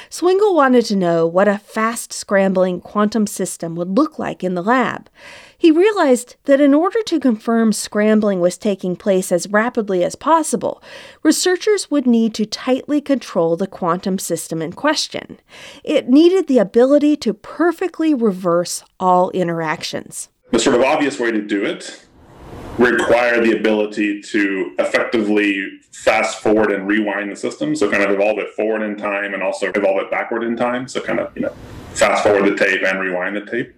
Swingle 0.10 0.56
wanted 0.56 0.86
to 0.86 0.96
know 0.96 1.28
what 1.28 1.50
a 1.50 1.58
fast 1.58 2.14
scrambling 2.14 2.80
quantum 2.80 3.28
system 3.28 3.76
would 3.76 3.98
look 3.98 4.18
like 4.18 4.42
in 4.42 4.56
the 4.56 4.64
lab. 4.64 5.10
He 5.60 5.72
realized 5.72 6.38
that 6.46 6.62
in 6.62 6.74
order 6.74 7.04
to 7.04 7.20
confirm 7.20 7.74
scrambling 7.74 8.40
was 8.40 8.58
taking 8.58 8.96
place 8.96 9.30
as 9.30 9.50
rapidly 9.50 10.06
as 10.06 10.16
possible, 10.16 10.82
researchers 11.22 11.92
would 11.92 12.08
need 12.08 12.34
to 12.36 12.46
tightly 12.46 13.02
control 13.02 13.58
the 13.58 13.68
quantum 13.68 14.20
system 14.20 14.62
in 14.62 14.72
question. 14.72 15.38
It 15.84 16.08
needed 16.08 16.48
the 16.48 16.60
ability 16.60 17.18
to 17.18 17.34
perfectly 17.34 18.14
reverse 18.14 18.86
all 19.02 19.32
interactions. 19.32 20.30
The 20.52 20.60
sort 20.60 20.78
of 20.78 20.82
obvious 20.82 21.20
way 21.20 21.30
to 21.34 21.42
do 21.42 21.66
it 21.66 22.06
require 22.78 23.44
the 23.44 23.58
ability 23.58 24.22
to 24.22 24.74
effectively 24.80 25.68
fast 25.92 26.40
forward 26.40 26.72
and 26.72 26.88
rewind 26.88 27.30
the 27.30 27.36
system. 27.36 27.76
So 27.76 27.92
kind 27.92 28.04
of 28.04 28.12
evolve 28.12 28.40
it 28.40 28.54
forward 28.56 28.82
in 28.82 28.96
time 28.96 29.34
and 29.34 29.44
also 29.44 29.68
evolve 29.76 30.04
it 30.04 30.10
backward 30.10 30.44
in 30.44 30.56
time. 30.56 30.88
So 30.88 31.02
kind 31.02 31.20
of, 31.20 31.36
you 31.36 31.42
know, 31.42 31.54
fast 31.96 32.24
forward 32.24 32.46
the 32.46 32.56
tape 32.56 32.82
and 32.86 32.98
rewind 32.98 33.36
the 33.36 33.46
tape. 33.46 33.76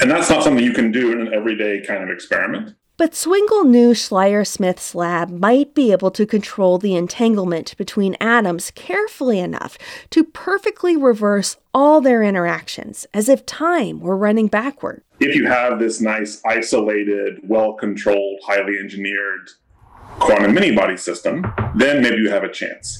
And 0.00 0.10
that's 0.10 0.30
not 0.30 0.42
something 0.42 0.64
you 0.64 0.72
can 0.72 0.90
do 0.90 1.12
in 1.12 1.20
an 1.20 1.34
everyday 1.34 1.82
kind 1.82 2.02
of 2.02 2.08
experiment. 2.08 2.74
But 2.96 3.14
Swingle 3.14 3.64
knew 3.64 3.92
Schleier 3.92 4.46
Smith's 4.46 4.94
lab 4.94 5.30
might 5.30 5.74
be 5.74 5.90
able 5.90 6.10
to 6.10 6.26
control 6.26 6.76
the 6.76 6.96
entanglement 6.96 7.74
between 7.78 8.14
atoms 8.20 8.70
carefully 8.72 9.38
enough 9.38 9.78
to 10.10 10.22
perfectly 10.22 10.96
reverse 10.98 11.56
all 11.72 12.02
their 12.02 12.22
interactions, 12.22 13.06
as 13.14 13.30
if 13.30 13.46
time 13.46 14.00
were 14.00 14.18
running 14.18 14.48
backward. 14.48 15.02
If 15.18 15.34
you 15.34 15.46
have 15.46 15.78
this 15.78 16.00
nice, 16.00 16.42
isolated, 16.44 17.40
well 17.42 17.72
controlled, 17.72 18.40
highly 18.44 18.78
engineered 18.78 19.48
quantum 20.18 20.54
many 20.54 20.74
body 20.74 20.96
system, 20.96 21.44
then 21.74 22.02
maybe 22.02 22.16
you 22.16 22.30
have 22.30 22.44
a 22.44 22.52
chance. 22.52 22.98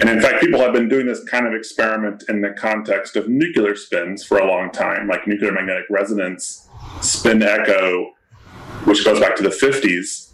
And 0.00 0.08
in 0.08 0.20
fact, 0.20 0.40
people 0.40 0.60
have 0.60 0.72
been 0.72 0.88
doing 0.88 1.06
this 1.06 1.22
kind 1.24 1.46
of 1.46 1.54
experiment 1.54 2.24
in 2.28 2.40
the 2.40 2.50
context 2.50 3.16
of 3.16 3.28
nuclear 3.28 3.74
spins 3.74 4.24
for 4.24 4.38
a 4.38 4.46
long 4.46 4.70
time, 4.70 5.08
like 5.08 5.26
nuclear 5.26 5.52
magnetic 5.52 5.84
resonance, 5.90 6.68
spin 7.00 7.42
echo, 7.42 8.12
which 8.84 9.04
goes 9.04 9.20
back 9.20 9.36
to 9.36 9.42
the 9.42 9.50
50s. 9.50 10.32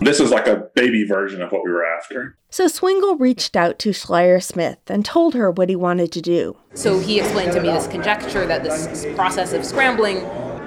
This 0.00 0.18
is 0.18 0.30
like 0.30 0.48
a 0.48 0.68
baby 0.74 1.04
version 1.06 1.42
of 1.42 1.52
what 1.52 1.64
we 1.64 1.70
were 1.70 1.84
after. 1.84 2.36
So 2.50 2.66
Swingle 2.66 3.16
reached 3.16 3.56
out 3.56 3.78
to 3.80 3.90
Schleier 3.90 4.42
Smith 4.42 4.78
and 4.88 5.04
told 5.04 5.34
her 5.34 5.50
what 5.50 5.68
he 5.68 5.76
wanted 5.76 6.10
to 6.12 6.20
do. 6.20 6.56
So 6.74 6.98
he 6.98 7.20
explained 7.20 7.52
to 7.52 7.60
me 7.60 7.68
this 7.68 7.86
conjecture 7.86 8.44
that 8.46 8.64
this 8.64 9.06
process 9.14 9.52
of 9.52 9.64
scrambling, 9.64 10.16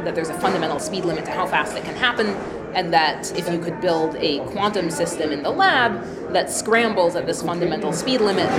that 0.06 0.16
there's 0.16 0.30
a 0.30 0.40
fundamental 0.40 0.80
speed 0.80 1.04
limit 1.04 1.26
to 1.26 1.32
how 1.32 1.46
fast 1.48 1.76
it 1.76 1.84
can 1.84 1.96
happen, 1.96 2.28
and 2.76 2.94
that 2.94 3.36
if 3.38 3.50
you 3.52 3.58
could 3.58 3.82
build 3.82 4.16
a 4.18 4.40
quantum 4.52 4.92
system 4.92 5.32
in 5.32 5.42
the 5.42 5.50
lab 5.50 6.04
that 6.34 6.52
scrambles 6.52 7.16
at 7.16 7.26
this 7.26 7.42
fundamental 7.42 7.94
speed 7.94 8.22
limit, 8.22 8.50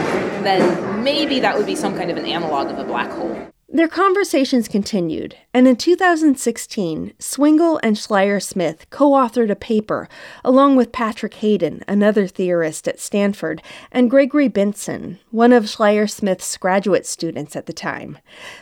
then 0.42 1.04
maybe 1.04 1.38
that 1.40 1.56
would 1.56 1.66
be 1.66 1.76
some 1.76 1.94
kind 1.94 2.10
of 2.10 2.16
an 2.16 2.24
analog 2.24 2.68
of 2.68 2.78
a 2.78 2.84
black 2.84 3.10
hole. 3.10 3.46
Their 3.68 3.88
conversations 3.88 4.68
continued, 4.68 5.36
and 5.52 5.66
in 5.66 5.74
2016, 5.74 7.14
Swingle 7.18 7.80
and 7.82 7.96
Schleier 7.96 8.40
Smith 8.40 8.88
co 8.90 9.10
authored 9.10 9.50
a 9.50 9.56
paper 9.56 10.08
along 10.44 10.76
with 10.76 10.92
Patrick 10.92 11.34
Hayden, 11.34 11.82
another 11.88 12.28
theorist 12.28 12.86
at 12.86 13.00
Stanford, 13.00 13.60
and 13.90 14.08
Gregory 14.08 14.46
Benson, 14.46 15.18
one 15.32 15.52
of 15.52 15.64
Schleier 15.64 16.08
Smith's 16.08 16.56
graduate 16.56 17.06
students 17.06 17.56
at 17.56 17.66
the 17.66 17.72
time. 17.72 18.18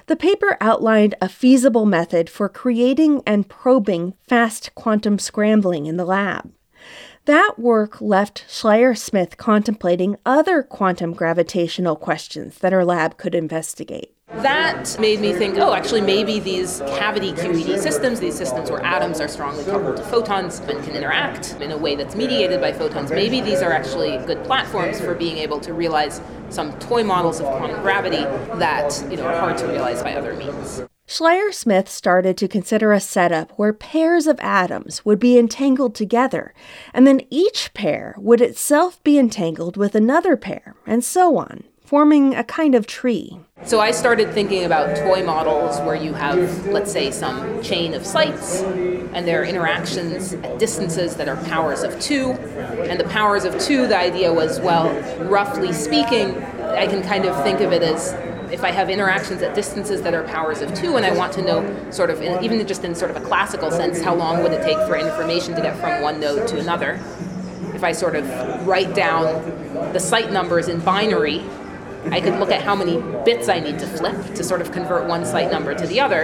The 0.06 0.16
paper 0.16 0.56
outlined 0.58 1.16
a 1.20 1.28
feasible 1.28 1.84
method 1.84 2.30
for 2.30 2.48
creating 2.48 3.22
and 3.26 3.46
probing 3.46 4.14
fast 4.26 4.74
quantum 4.74 5.18
scrambling 5.18 5.84
in 5.84 5.98
the 5.98 6.06
lab. 6.06 6.50
That 7.26 7.58
work 7.58 8.00
left 8.00 8.46
Schleier 8.48 8.96
Smith 8.96 9.36
contemplating 9.36 10.16
other 10.24 10.62
quantum 10.62 11.12
gravitational 11.12 11.94
questions 11.94 12.56
that 12.60 12.72
her 12.72 12.86
lab 12.86 13.18
could 13.18 13.34
investigate. 13.34 14.13
That 14.28 14.98
made 14.98 15.20
me 15.20 15.32
think, 15.32 15.56
oh, 15.58 15.72
actually, 15.74 16.00
maybe 16.00 16.38
these 16.38 16.80
cavity 16.80 17.32
QED 17.32 17.78
systems, 17.78 18.20
these 18.20 18.36
systems 18.36 18.70
where 18.70 18.84
atoms 18.84 19.20
are 19.20 19.28
strongly 19.28 19.64
coupled 19.64 19.96
to 19.96 20.02
photons 20.02 20.60
and 20.60 20.82
can 20.84 20.96
interact 20.96 21.52
in 21.60 21.72
a 21.72 21.78
way 21.78 21.94
that's 21.94 22.14
mediated 22.14 22.60
by 22.60 22.72
photons, 22.72 23.10
maybe 23.10 23.40
these 23.40 23.62
are 23.62 23.72
actually 23.72 24.18
good 24.26 24.42
platforms 24.44 25.00
for 25.00 25.14
being 25.14 25.38
able 25.38 25.60
to 25.60 25.72
realize 25.72 26.20
some 26.50 26.78
toy 26.78 27.02
models 27.02 27.40
of 27.40 27.46
quantum 27.46 27.80
gravity 27.82 28.22
that 28.58 29.02
you 29.10 29.16
know, 29.16 29.24
are 29.24 29.38
hard 29.38 29.56
to 29.58 29.66
realize 29.66 30.02
by 30.02 30.14
other 30.14 30.34
means. 30.34 30.82
Schleier 31.06 31.52
Smith 31.52 31.88
started 31.88 32.36
to 32.38 32.48
consider 32.48 32.92
a 32.92 33.00
setup 33.00 33.52
where 33.52 33.74
pairs 33.74 34.26
of 34.26 34.40
atoms 34.40 35.04
would 35.04 35.18
be 35.18 35.38
entangled 35.38 35.94
together, 35.94 36.54
and 36.94 37.06
then 37.06 37.20
each 37.30 37.72
pair 37.74 38.14
would 38.18 38.40
itself 38.40 39.02
be 39.04 39.18
entangled 39.18 39.76
with 39.76 39.94
another 39.94 40.36
pair, 40.36 40.74
and 40.86 41.04
so 41.04 41.36
on, 41.36 41.64
forming 41.84 42.34
a 42.34 42.42
kind 42.42 42.74
of 42.74 42.86
tree. 42.86 43.38
So 43.64 43.78
I 43.78 43.90
started 43.90 44.32
thinking 44.32 44.64
about 44.64 44.96
toy 44.96 45.22
models 45.24 45.78
where 45.80 45.94
you 45.94 46.14
have, 46.14 46.66
let's 46.66 46.90
say, 46.90 47.10
some 47.10 47.62
chain 47.62 47.94
of 47.94 48.04
sites, 48.06 48.62
and 48.62 49.28
there 49.28 49.42
are 49.42 49.44
interactions 49.44 50.32
at 50.34 50.58
distances 50.58 51.16
that 51.16 51.28
are 51.28 51.36
powers 51.44 51.82
of 51.82 51.98
two. 52.00 52.32
And 52.32 52.98
the 52.98 53.04
powers 53.04 53.44
of 53.44 53.58
two, 53.58 53.86
the 53.86 53.98
idea 53.98 54.32
was, 54.32 54.60
well, 54.60 54.90
roughly 55.24 55.72
speaking, 55.72 56.42
I 56.62 56.86
can 56.86 57.02
kind 57.02 57.26
of 57.26 57.42
think 57.42 57.60
of 57.60 57.72
it 57.72 57.82
as 57.82 58.12
if 58.50 58.64
I 58.64 58.70
have 58.70 58.88
interactions 58.88 59.42
at 59.42 59.54
distances 59.54 60.02
that 60.02 60.14
are 60.14 60.24
powers 60.24 60.62
of 60.62 60.72
two, 60.74 60.96
and 60.96 61.04
I 61.04 61.14
want 61.14 61.32
to 61.34 61.42
know, 61.42 61.90
sort 61.90 62.10
of, 62.10 62.22
even 62.42 62.66
just 62.66 62.84
in 62.84 62.94
sort 62.94 63.10
of 63.10 63.16
a 63.16 63.24
classical 63.26 63.70
sense, 63.70 64.00
how 64.00 64.14
long 64.14 64.42
would 64.42 64.52
it 64.52 64.62
take 64.62 64.78
for 64.86 64.96
information 64.96 65.54
to 65.54 65.60
get 65.60 65.76
from 65.78 66.02
one 66.02 66.18
node 66.18 66.48
to 66.48 66.58
another? 66.58 67.00
If 67.74 67.82
I 67.82 67.92
sort 67.92 68.16
of 68.16 68.26
write 68.66 68.94
down 68.94 69.92
the 69.92 69.98
site 70.00 70.32
numbers 70.32 70.68
in 70.68 70.80
binary, 70.80 71.42
I 72.10 72.20
could 72.20 72.38
look 72.38 72.50
at 72.50 72.62
how 72.62 72.74
many 72.74 73.00
bits 73.24 73.48
I 73.48 73.60
need 73.60 73.78
to 73.78 73.86
flip 73.86 74.34
to 74.34 74.44
sort 74.44 74.60
of 74.60 74.72
convert 74.72 75.08
one 75.08 75.24
site 75.24 75.50
number 75.50 75.74
to 75.74 75.86
the 75.86 76.00
other. 76.00 76.22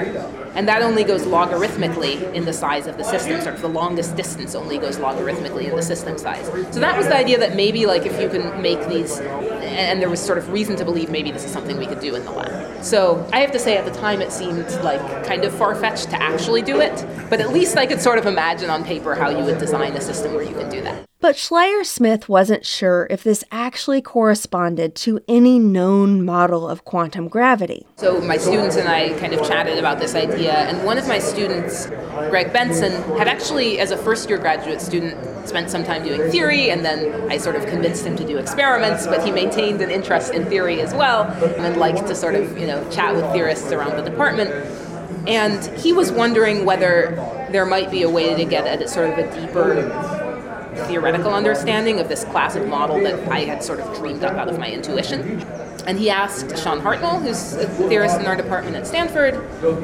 And 0.54 0.66
that 0.68 0.82
only 0.82 1.04
goes 1.04 1.22
logarithmically 1.22 2.34
in 2.34 2.44
the 2.44 2.52
size 2.52 2.87
of 2.87 2.96
the 2.96 3.04
system. 3.04 3.40
Sort 3.40 3.54
of 3.54 3.60
the 3.60 3.68
longest 3.68 4.16
distance 4.16 4.54
only 4.54 4.78
goes 4.78 4.99
logarithmically 4.99 5.68
in 5.68 5.76
the 5.76 5.82
system 5.82 6.18
size. 6.18 6.46
So 6.72 6.80
that 6.80 6.96
was 6.96 7.06
the 7.06 7.16
idea 7.16 7.38
that 7.38 7.54
maybe 7.54 7.87
like 7.87 8.04
if 8.04 8.20
you 8.20 8.28
can 8.28 8.60
make 8.60 8.87
these, 8.88 9.20
and 9.20 10.00
there 10.02 10.10
was 10.10 10.20
sort 10.20 10.38
of 10.38 10.50
reason 10.50 10.76
to 10.76 10.84
believe 10.84 11.10
maybe 11.10 11.30
this 11.30 11.44
is 11.44 11.52
something 11.52 11.78
we 11.78 11.87
could 11.87 12.00
do 12.00 12.14
in 12.14 12.25
the 12.25 12.32
lab. 12.32 12.84
So 12.84 13.28
I 13.32 13.40
have 13.40 13.52
to 13.52 13.58
say 13.58 13.76
at 13.76 13.84
the 13.84 13.92
time 13.92 14.20
it 14.20 14.32
seemed 14.32 14.68
like 14.82 15.00
kind 15.26 15.44
of 15.44 15.54
far 15.54 15.75
fetched 15.75 16.10
to 16.10 16.20
actually 16.20 16.62
do 16.62 16.80
it, 16.80 17.06
but 17.30 17.40
at 17.40 17.52
least 17.52 17.76
I 17.76 17.87
could 17.87 18.00
sort 18.00 18.18
of 18.18 18.26
imagine 18.26 18.70
on 18.70 18.84
paper 18.84 19.14
how 19.14 19.30
you 19.30 19.44
would 19.44 19.58
design 19.58 19.92
a 19.92 20.00
system 20.00 20.34
where 20.34 20.44
you 20.44 20.54
can 20.54 20.70
do 20.70 20.80
that. 20.82 21.10
But 21.22 21.36
Schleier 21.36 21.84
Smith 21.84 22.30
wasn't 22.30 22.64
sure 22.64 23.06
if 23.10 23.22
this 23.22 23.44
actually 23.52 24.00
corresponded 24.00 24.94
to 24.96 25.20
any 25.28 25.58
known 25.58 26.24
model 26.24 26.66
of 26.66 26.86
quantum 26.86 27.28
gravity. 27.28 27.86
So 27.96 28.22
my 28.22 28.38
students 28.38 28.76
and 28.76 28.88
I 28.88 29.10
kind 29.18 29.34
of 29.34 29.46
chatted 29.46 29.76
about 29.76 29.98
this 29.98 30.14
idea, 30.14 30.54
and 30.54 30.82
one 30.82 30.96
of 30.96 31.06
my 31.06 31.18
students, 31.18 31.88
Greg 32.30 32.54
Benson, 32.54 32.92
had 33.18 33.28
actually, 33.28 33.80
as 33.80 33.90
a 33.90 33.98
first 33.98 34.30
year 34.30 34.38
graduate 34.38 34.80
student, 34.80 35.46
spent 35.46 35.68
some 35.68 35.84
time 35.84 36.02
doing 36.02 36.30
theory, 36.30 36.70
and 36.70 36.82
then 36.82 37.30
I 37.30 37.36
sort 37.36 37.54
of 37.54 37.66
convinced 37.66 38.06
him 38.06 38.16
to 38.16 38.26
do 38.26 38.38
experiments, 38.38 39.06
but 39.06 39.22
he 39.22 39.30
maintained 39.30 39.82
an 39.82 39.90
interest 39.90 40.32
in 40.32 40.46
theory 40.46 40.80
as 40.80 40.94
well, 40.94 41.24
and 41.58 41.76
liked 41.76 42.06
to 42.06 42.14
sort 42.14 42.34
of, 42.34 42.56
you 42.56 42.66
know, 42.66 42.82
chat 42.90 43.14
with 43.14 43.30
theorists 43.32 43.72
around 43.72 44.02
the 44.02 44.10
department. 44.10 44.50
And 45.28 45.62
he 45.78 45.92
was 45.92 46.10
wondering 46.10 46.64
whether 46.64 47.14
there 47.52 47.66
might 47.66 47.90
be 47.90 48.02
a 48.02 48.08
way 48.08 48.34
to 48.34 48.44
get 48.46 48.66
at 48.66 48.88
sort 48.88 49.10
of 49.10 49.18
a 49.18 49.30
deeper 49.38 50.19
theoretical 50.86 51.32
understanding 51.32 52.00
of 52.00 52.08
this 52.08 52.24
classic 52.24 52.66
model 52.66 53.00
that 53.02 53.28
I 53.30 53.40
had 53.40 53.62
sort 53.62 53.80
of 53.80 53.96
dreamed 53.96 54.24
up 54.24 54.36
out 54.36 54.48
of 54.48 54.58
my 54.58 54.70
intuition. 54.70 55.44
And 55.86 55.98
he 55.98 56.10
asked 56.10 56.58
Sean 56.62 56.80
Hartnoll, 56.80 57.22
who's 57.22 57.54
a 57.54 57.66
theorist 57.66 58.20
in 58.20 58.26
our 58.26 58.36
department 58.36 58.76
at 58.76 58.86
Stanford, 58.86 59.34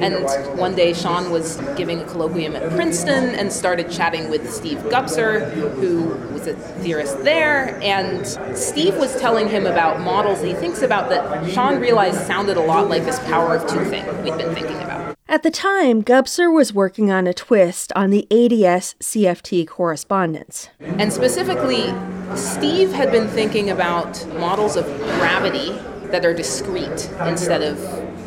and 0.00 0.24
one 0.58 0.74
day 0.74 0.92
Sean 0.92 1.30
was 1.30 1.56
giving 1.76 2.00
a 2.00 2.04
colloquium 2.04 2.54
at 2.54 2.70
Princeton 2.72 3.34
and 3.34 3.50
started 3.50 3.90
chatting 3.90 4.30
with 4.30 4.52
Steve 4.52 4.78
Gubser, 4.84 5.50
who 5.52 6.08
was 6.32 6.46
a 6.46 6.54
theorist 6.54 7.24
there, 7.24 7.78
and 7.82 8.26
Steve 8.56 8.96
was 8.96 9.18
telling 9.18 9.48
him 9.48 9.66
about 9.66 10.00
models 10.00 10.42
he 10.42 10.52
thinks 10.54 10.82
about 10.82 11.08
that 11.08 11.50
Sean 11.50 11.80
realized 11.80 12.26
sounded 12.26 12.56
a 12.56 12.62
lot 12.62 12.88
like 12.88 13.04
this 13.04 13.18
power 13.20 13.56
of 13.56 13.66
two 13.68 13.84
thing 13.86 14.04
we'd 14.22 14.36
been 14.36 14.54
thinking 14.54 14.76
about. 14.76 15.05
At 15.28 15.42
the 15.42 15.50
time, 15.50 16.04
Gubser 16.04 16.54
was 16.54 16.72
working 16.72 17.10
on 17.10 17.26
a 17.26 17.34
twist 17.34 17.92
on 17.96 18.10
the 18.10 18.28
ADS 18.30 18.94
CFT 19.00 19.66
correspondence. 19.66 20.68
And 20.78 21.12
specifically, 21.12 21.92
Steve 22.36 22.92
had 22.92 23.10
been 23.10 23.26
thinking 23.26 23.70
about 23.70 24.24
models 24.38 24.76
of 24.76 24.84
gravity 25.18 25.72
that 26.12 26.24
are 26.24 26.32
discrete 26.32 27.10
instead 27.22 27.60
of 27.60 27.76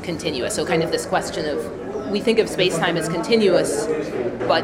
continuous. 0.03 0.53
So, 0.55 0.65
kind 0.65 0.83
of 0.83 0.91
this 0.91 1.05
question 1.05 1.45
of 1.45 1.88
we 2.09 2.19
think 2.19 2.39
of 2.39 2.49
space-time 2.49 2.97
as 2.97 3.07
continuous, 3.07 3.85
but 4.47 4.63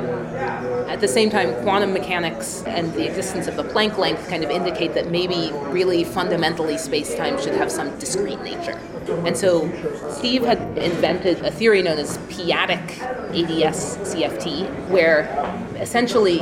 at 0.90 1.02
the 1.02 1.08
same 1.08 1.30
time, 1.30 1.54
quantum 1.64 1.94
mechanics 1.94 2.64
and 2.64 2.94
the 2.94 3.06
existence 3.06 3.48
of 3.48 3.56
the 3.56 3.64
Planck 3.64 3.98
length 3.98 4.28
kind 4.30 4.44
of 4.44 4.50
indicate 4.50 4.94
that 4.94 5.12
maybe 5.12 5.52
really 5.70 6.04
fundamentally 6.04 6.78
space-time 6.78 7.42
should 7.42 7.54
have 7.54 7.72
some 7.72 7.98
discrete 8.00 8.42
nature. 8.42 8.80
And 9.26 9.36
so 9.38 9.70
Steve 10.10 10.44
had 10.44 10.60
invented 10.78 11.40
a 11.46 11.52
theory 11.52 11.82
known 11.82 12.00
as 12.00 12.18
p-adic 12.30 13.02
ADS 13.30 13.98
CFT, 13.98 14.90
where 14.90 15.28
essentially 15.76 16.40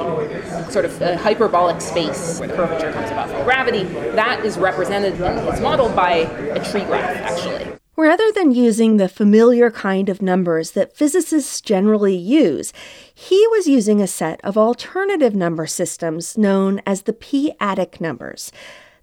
sort 0.69 0.86
of 0.86 1.01
a 1.01 1.17
hyperbolic 1.17 1.81
space 1.81 2.39
where 2.39 2.48
the 2.48 2.55
curvature 2.55 2.91
comes 2.91 3.10
about 3.10 3.29
from 3.29 3.43
gravity, 3.43 3.83
that 4.15 4.45
is 4.45 4.57
represented 4.57 5.19
in 5.19 5.38
his 5.51 5.60
model 5.60 5.89
by 5.89 6.12
a 6.12 6.63
tree 6.72 6.83
graph, 6.86 7.17
actually. 7.17 7.83
Rather 7.96 8.32
than 8.32 8.52
using 8.52 8.98
the 8.98 9.08
familiar 9.08 9.70
kind 9.70 10.10
of 10.10 10.20
numbers 10.20 10.72
that 10.72 10.98
physicists 10.98 11.62
generally 11.62 12.16
use, 12.16 12.74
he 13.14 13.46
was 13.50 13.68
using 13.68 14.02
a 14.02 14.08
set 14.08 14.42
of 14.44 14.58
alternative 14.58 15.36
number 15.36 15.68
systems 15.68 16.36
known 16.36 16.82
as 16.88 17.04
the 17.04 17.14
p-adic 17.14 18.02
numbers. 18.02 18.52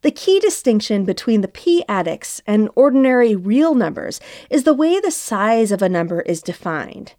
The 0.02 0.10
key 0.10 0.40
distinction 0.40 1.04
between 1.04 1.40
the 1.40 1.46
p-adics 1.46 2.40
and 2.48 2.68
ordinary 2.74 3.36
real 3.36 3.76
numbers 3.76 4.18
is 4.48 4.64
the 4.64 4.74
way 4.74 4.98
the 4.98 5.12
size 5.12 5.70
of 5.70 5.82
a 5.82 5.88
number 5.88 6.22
is 6.22 6.42
defined. 6.42 7.12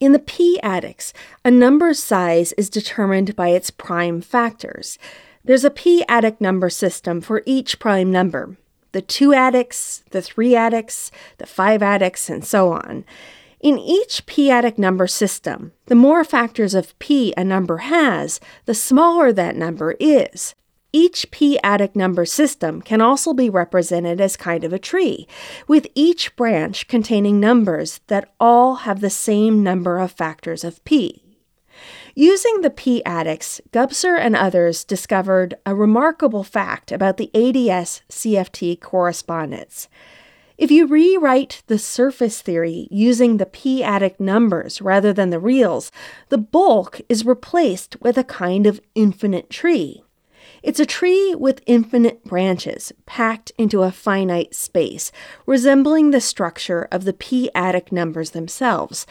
In 0.00 0.12
the 0.12 0.18
p-adics, 0.18 1.12
a 1.44 1.50
number's 1.50 2.02
size 2.02 2.52
is 2.52 2.70
determined 2.70 3.36
by 3.36 3.48
its 3.48 3.70
prime 3.70 4.22
factors. 4.22 4.98
There's 5.44 5.64
a 5.64 5.70
p-adic 5.70 6.40
number 6.40 6.70
system 6.70 7.20
for 7.20 7.42
each 7.44 7.78
prime 7.78 8.10
number 8.10 8.56
the 8.92 9.02
two 9.02 9.30
adics, 9.30 10.02
the 10.10 10.22
three 10.22 10.52
adics, 10.52 11.10
the 11.38 11.46
five 11.46 11.80
adics, 11.80 12.30
and 12.30 12.44
so 12.44 12.72
on. 12.72 13.04
In 13.60 13.78
each 13.78 14.24
p-adic 14.26 14.78
number 14.78 15.08
system, 15.08 15.72
the 15.86 15.96
more 15.96 16.22
factors 16.22 16.74
of 16.74 16.96
p 17.00 17.34
a 17.36 17.42
number 17.42 17.78
has, 17.78 18.38
the 18.66 18.74
smaller 18.74 19.32
that 19.32 19.56
number 19.56 19.96
is. 19.98 20.54
Each 20.92 21.30
p-adic 21.30 21.94
number 21.94 22.24
system 22.24 22.80
can 22.80 23.00
also 23.00 23.34
be 23.34 23.50
represented 23.50 24.20
as 24.20 24.36
kind 24.36 24.64
of 24.64 24.72
a 24.72 24.78
tree, 24.78 25.26
with 25.66 25.86
each 25.94 26.34
branch 26.34 26.88
containing 26.88 27.40
numbers 27.40 28.00
that 28.06 28.32
all 28.40 28.76
have 28.76 29.00
the 29.00 29.10
same 29.10 29.62
number 29.62 29.98
of 29.98 30.12
factors 30.12 30.64
of 30.64 30.82
p. 30.84 31.24
Using 32.20 32.62
the 32.62 32.70
p-adics, 32.70 33.60
Gubser 33.70 34.18
and 34.18 34.34
others 34.34 34.82
discovered 34.82 35.54
a 35.64 35.72
remarkable 35.72 36.42
fact 36.42 36.90
about 36.90 37.16
the 37.16 37.30
ADS 37.32 38.02
CFT 38.08 38.80
correspondence. 38.80 39.88
If 40.56 40.72
you 40.72 40.88
rewrite 40.88 41.62
the 41.68 41.78
surface 41.78 42.42
theory 42.42 42.88
using 42.90 43.36
the 43.36 43.46
p-adic 43.46 44.18
numbers 44.18 44.82
rather 44.82 45.12
than 45.12 45.30
the 45.30 45.38
reals, 45.38 45.92
the 46.28 46.38
bulk 46.38 47.00
is 47.08 47.24
replaced 47.24 47.96
with 48.00 48.18
a 48.18 48.24
kind 48.24 48.66
of 48.66 48.80
infinite 48.96 49.48
tree. 49.48 50.02
It's 50.60 50.80
a 50.80 50.86
tree 50.86 51.36
with 51.36 51.62
infinite 51.66 52.24
branches 52.24 52.92
packed 53.06 53.52
into 53.56 53.84
a 53.84 53.92
finite 53.92 54.56
space, 54.56 55.12
resembling 55.46 56.10
the 56.10 56.20
structure 56.20 56.88
of 56.90 57.04
the 57.04 57.12
p-adic 57.12 57.92
numbers 57.92 58.30
themselves. 58.30 59.06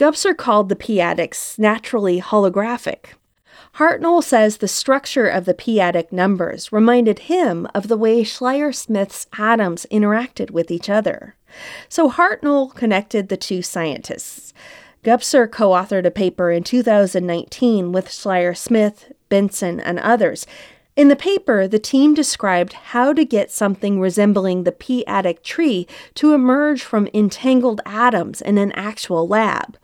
Gubser 0.00 0.34
called 0.34 0.70
the 0.70 0.76
p-adics 0.76 1.58
naturally 1.58 2.22
holographic. 2.22 3.16
Hartnoll 3.74 4.24
says 4.24 4.56
the 4.56 4.66
structure 4.66 5.26
of 5.26 5.44
the 5.44 5.52
p-adic 5.52 6.10
numbers 6.10 6.72
reminded 6.72 7.18
him 7.18 7.68
of 7.74 7.88
the 7.88 7.98
way 7.98 8.24
Schleier 8.24 8.74
Smith's 8.74 9.26
atoms 9.36 9.84
interacted 9.90 10.52
with 10.52 10.70
each 10.70 10.88
other. 10.88 11.36
So 11.90 12.08
Hartnoll 12.08 12.74
connected 12.74 13.28
the 13.28 13.36
two 13.36 13.60
scientists. 13.60 14.54
Gubser 15.04 15.50
co 15.50 15.72
authored 15.72 16.06
a 16.06 16.10
paper 16.10 16.50
in 16.50 16.64
2019 16.64 17.92
with 17.92 18.08
Schleier 18.08 18.56
Smith, 18.56 19.12
Benson, 19.28 19.80
and 19.80 19.98
others 19.98 20.46
in 21.00 21.08
the 21.08 21.16
paper, 21.16 21.66
the 21.66 21.78
team 21.78 22.12
described 22.12 22.74
how 22.74 23.14
to 23.14 23.24
get 23.24 23.50
something 23.50 23.98
resembling 23.98 24.64
the 24.64 24.70
p-adic 24.70 25.42
tree 25.42 25.86
to 26.12 26.34
emerge 26.34 26.82
from 26.82 27.08
entangled 27.14 27.80
atoms 27.86 28.42
in 28.42 28.58
an 28.58 28.70
actual 28.72 29.26
lab. 29.26 29.78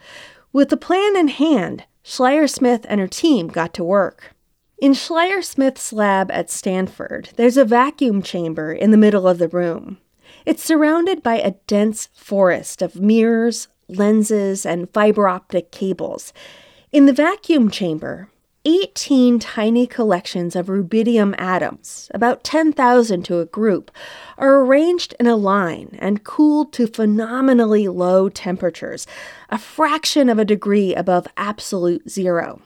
With 0.53 0.69
the 0.69 0.77
plan 0.77 1.17
in 1.17 1.29
hand, 1.29 1.85
Schleier 2.05 2.47
Smith 2.47 2.85
and 2.87 3.01
her 3.01 3.09
team 3.09 3.49
got 3.49 3.73
to 3.73 3.83
work. 3.83 4.35
In 4.77 4.93
Schleier 4.93 5.43
Smith's 5.43 5.91
lab 5.91 6.31
at 6.31 6.51
Stanford, 6.51 7.31
there's 7.37 7.57
a 7.57 7.65
vacuum 7.65 8.21
chamber 8.21 8.71
in 8.71 8.91
the 8.91 8.99
middle 8.99 9.27
of 9.27 9.39
the 9.39 9.49
room. 9.49 9.97
It's 10.45 10.63
surrounded 10.63 11.23
by 11.23 11.39
a 11.39 11.53
dense 11.67 12.11
forest 12.13 12.83
of 12.83 13.01
mirrors, 13.01 13.69
lenses, 13.89 14.67
and 14.67 14.93
fiber 14.93 15.29
optic 15.29 15.73
cables. 15.73 16.35
In 16.93 17.07
the 17.07 17.15
vacuum 17.15 17.71
chamber, 17.71 18.29
18 18.69 19.39
tiny 19.39 19.87
collections 19.87 20.57
of 20.57 20.67
rubidium 20.67 21.37
atoms, 21.39 22.11
about 22.13 22.43
10,000 22.43 23.23
to 23.23 23.39
a 23.39 23.45
group, 23.45 23.93
are 24.37 24.61
arranged 24.61 25.15
in 25.21 25.29
a 25.29 25.37
line 25.37 25.97
and 26.01 26.25
cooled 26.25 26.73
to 26.73 26.89
phenomenally 26.89 27.87
low 27.87 28.29
temperatures, 28.29 29.07
a 29.51 29.57
fraction 29.57 30.29
of 30.29 30.41
a 30.41 30.45
degree 30.45 30.97
above 30.97 31.29
absolute 31.37 32.11
zero. 32.11 32.61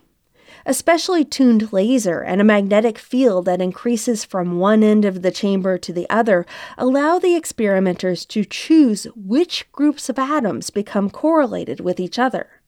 A 0.65 0.73
specially 0.73 1.23
tuned 1.23 1.71
laser 1.71 2.23
and 2.23 2.41
a 2.41 2.45
magnetic 2.45 2.97
field 2.97 3.45
that 3.45 3.61
increases 3.61 4.25
from 4.25 4.59
one 4.59 4.83
end 4.83 5.05
of 5.05 5.21
the 5.21 5.31
chamber 5.31 5.77
to 5.77 5.93
the 5.93 6.09
other 6.09 6.47
allow 6.79 7.19
the 7.19 7.37
experimenters 7.37 8.25
to 8.27 8.47
choose 8.47 9.07
which 9.15 9.71
groups 9.71 10.09
of 10.09 10.19
atoms 10.19 10.71
become 10.71 11.11
correlated 11.11 11.81
with 11.81 12.01
each 12.01 12.19
other. 12.19 12.60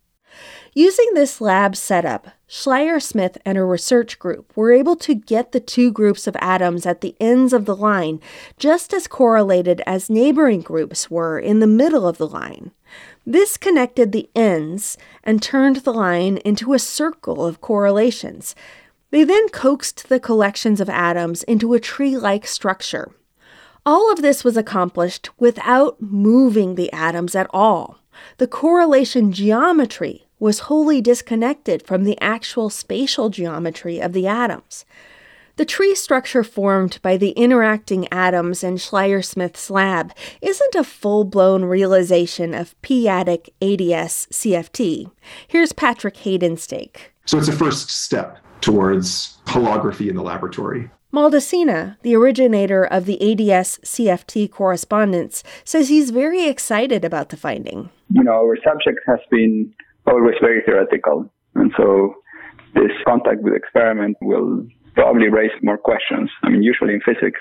Using 0.74 1.12
this 1.12 1.42
lab 1.42 1.76
setup, 1.76 2.28
Schleier 2.48 3.00
Smith 3.00 3.36
and 3.44 3.58
her 3.58 3.66
research 3.66 4.18
group 4.18 4.56
were 4.56 4.72
able 4.72 4.96
to 4.96 5.14
get 5.14 5.52
the 5.52 5.60
two 5.60 5.92
groups 5.92 6.26
of 6.26 6.34
atoms 6.40 6.86
at 6.86 7.02
the 7.02 7.14
ends 7.20 7.52
of 7.52 7.66
the 7.66 7.76
line 7.76 8.20
just 8.58 8.94
as 8.94 9.06
correlated 9.06 9.82
as 9.86 10.08
neighboring 10.08 10.62
groups 10.62 11.10
were 11.10 11.38
in 11.38 11.60
the 11.60 11.66
middle 11.66 12.08
of 12.08 12.16
the 12.16 12.26
line. 12.26 12.70
This 13.26 13.58
connected 13.58 14.12
the 14.12 14.30
ends 14.34 14.96
and 15.22 15.42
turned 15.42 15.76
the 15.76 15.92
line 15.92 16.38
into 16.38 16.72
a 16.72 16.78
circle 16.78 17.44
of 17.44 17.60
correlations. 17.60 18.54
They 19.10 19.24
then 19.24 19.50
coaxed 19.50 20.08
the 20.08 20.18
collections 20.18 20.80
of 20.80 20.88
atoms 20.88 21.42
into 21.42 21.74
a 21.74 21.80
tree 21.80 22.16
like 22.16 22.46
structure. 22.46 23.12
All 23.84 24.10
of 24.10 24.22
this 24.22 24.42
was 24.42 24.56
accomplished 24.56 25.28
without 25.38 26.00
moving 26.00 26.76
the 26.76 26.90
atoms 26.94 27.34
at 27.34 27.48
all. 27.50 27.98
The 28.38 28.46
correlation 28.46 29.32
geometry 29.32 30.28
was 30.42 30.66
wholly 30.66 31.00
disconnected 31.00 31.86
from 31.86 32.02
the 32.02 32.20
actual 32.20 32.68
spatial 32.68 33.30
geometry 33.30 34.00
of 34.00 34.12
the 34.12 34.26
atoms. 34.26 34.84
The 35.54 35.64
tree 35.64 35.94
structure 35.94 36.42
formed 36.42 36.98
by 37.00 37.16
the 37.16 37.30
interacting 37.30 38.12
atoms 38.12 38.64
in 38.64 38.74
Schleier 38.74 39.24
Smith's 39.24 39.70
lab 39.70 40.12
isn't 40.40 40.74
a 40.74 40.82
full 40.82 41.22
blown 41.22 41.64
realization 41.64 42.54
of 42.54 42.74
p-adic 42.82 43.50
ADS 43.62 44.26
CFT. 44.32 45.12
Here's 45.46 45.72
Patrick 45.72 46.16
Hayden's 46.16 46.66
take. 46.66 47.12
So 47.24 47.38
it's 47.38 47.46
a 47.46 47.52
first 47.52 47.90
step 47.90 48.38
towards 48.60 49.38
holography 49.46 50.10
in 50.10 50.16
the 50.16 50.22
laboratory. 50.24 50.90
Maldacena, 51.14 51.98
the 52.02 52.16
originator 52.16 52.84
of 52.84 53.04
the 53.04 53.20
ADS 53.20 53.78
CFT 53.84 54.50
correspondence, 54.50 55.44
says 55.62 55.88
he's 55.88 56.10
very 56.10 56.46
excited 56.46 57.04
about 57.04 57.28
the 57.28 57.36
finding. 57.36 57.90
You 58.10 58.24
know, 58.24 58.32
our 58.32 58.56
subject 58.64 58.98
has 59.06 59.20
been 59.30 59.72
always 60.06 60.34
very 60.40 60.62
theoretical. 60.64 61.30
And 61.54 61.72
so 61.76 62.14
this 62.74 62.92
contact 63.06 63.42
with 63.42 63.54
experiment 63.54 64.16
will 64.20 64.66
probably 64.94 65.28
raise 65.28 65.52
more 65.62 65.78
questions. 65.78 66.30
I 66.42 66.50
mean, 66.50 66.62
usually 66.62 66.94
in 66.94 67.00
physics, 67.00 67.40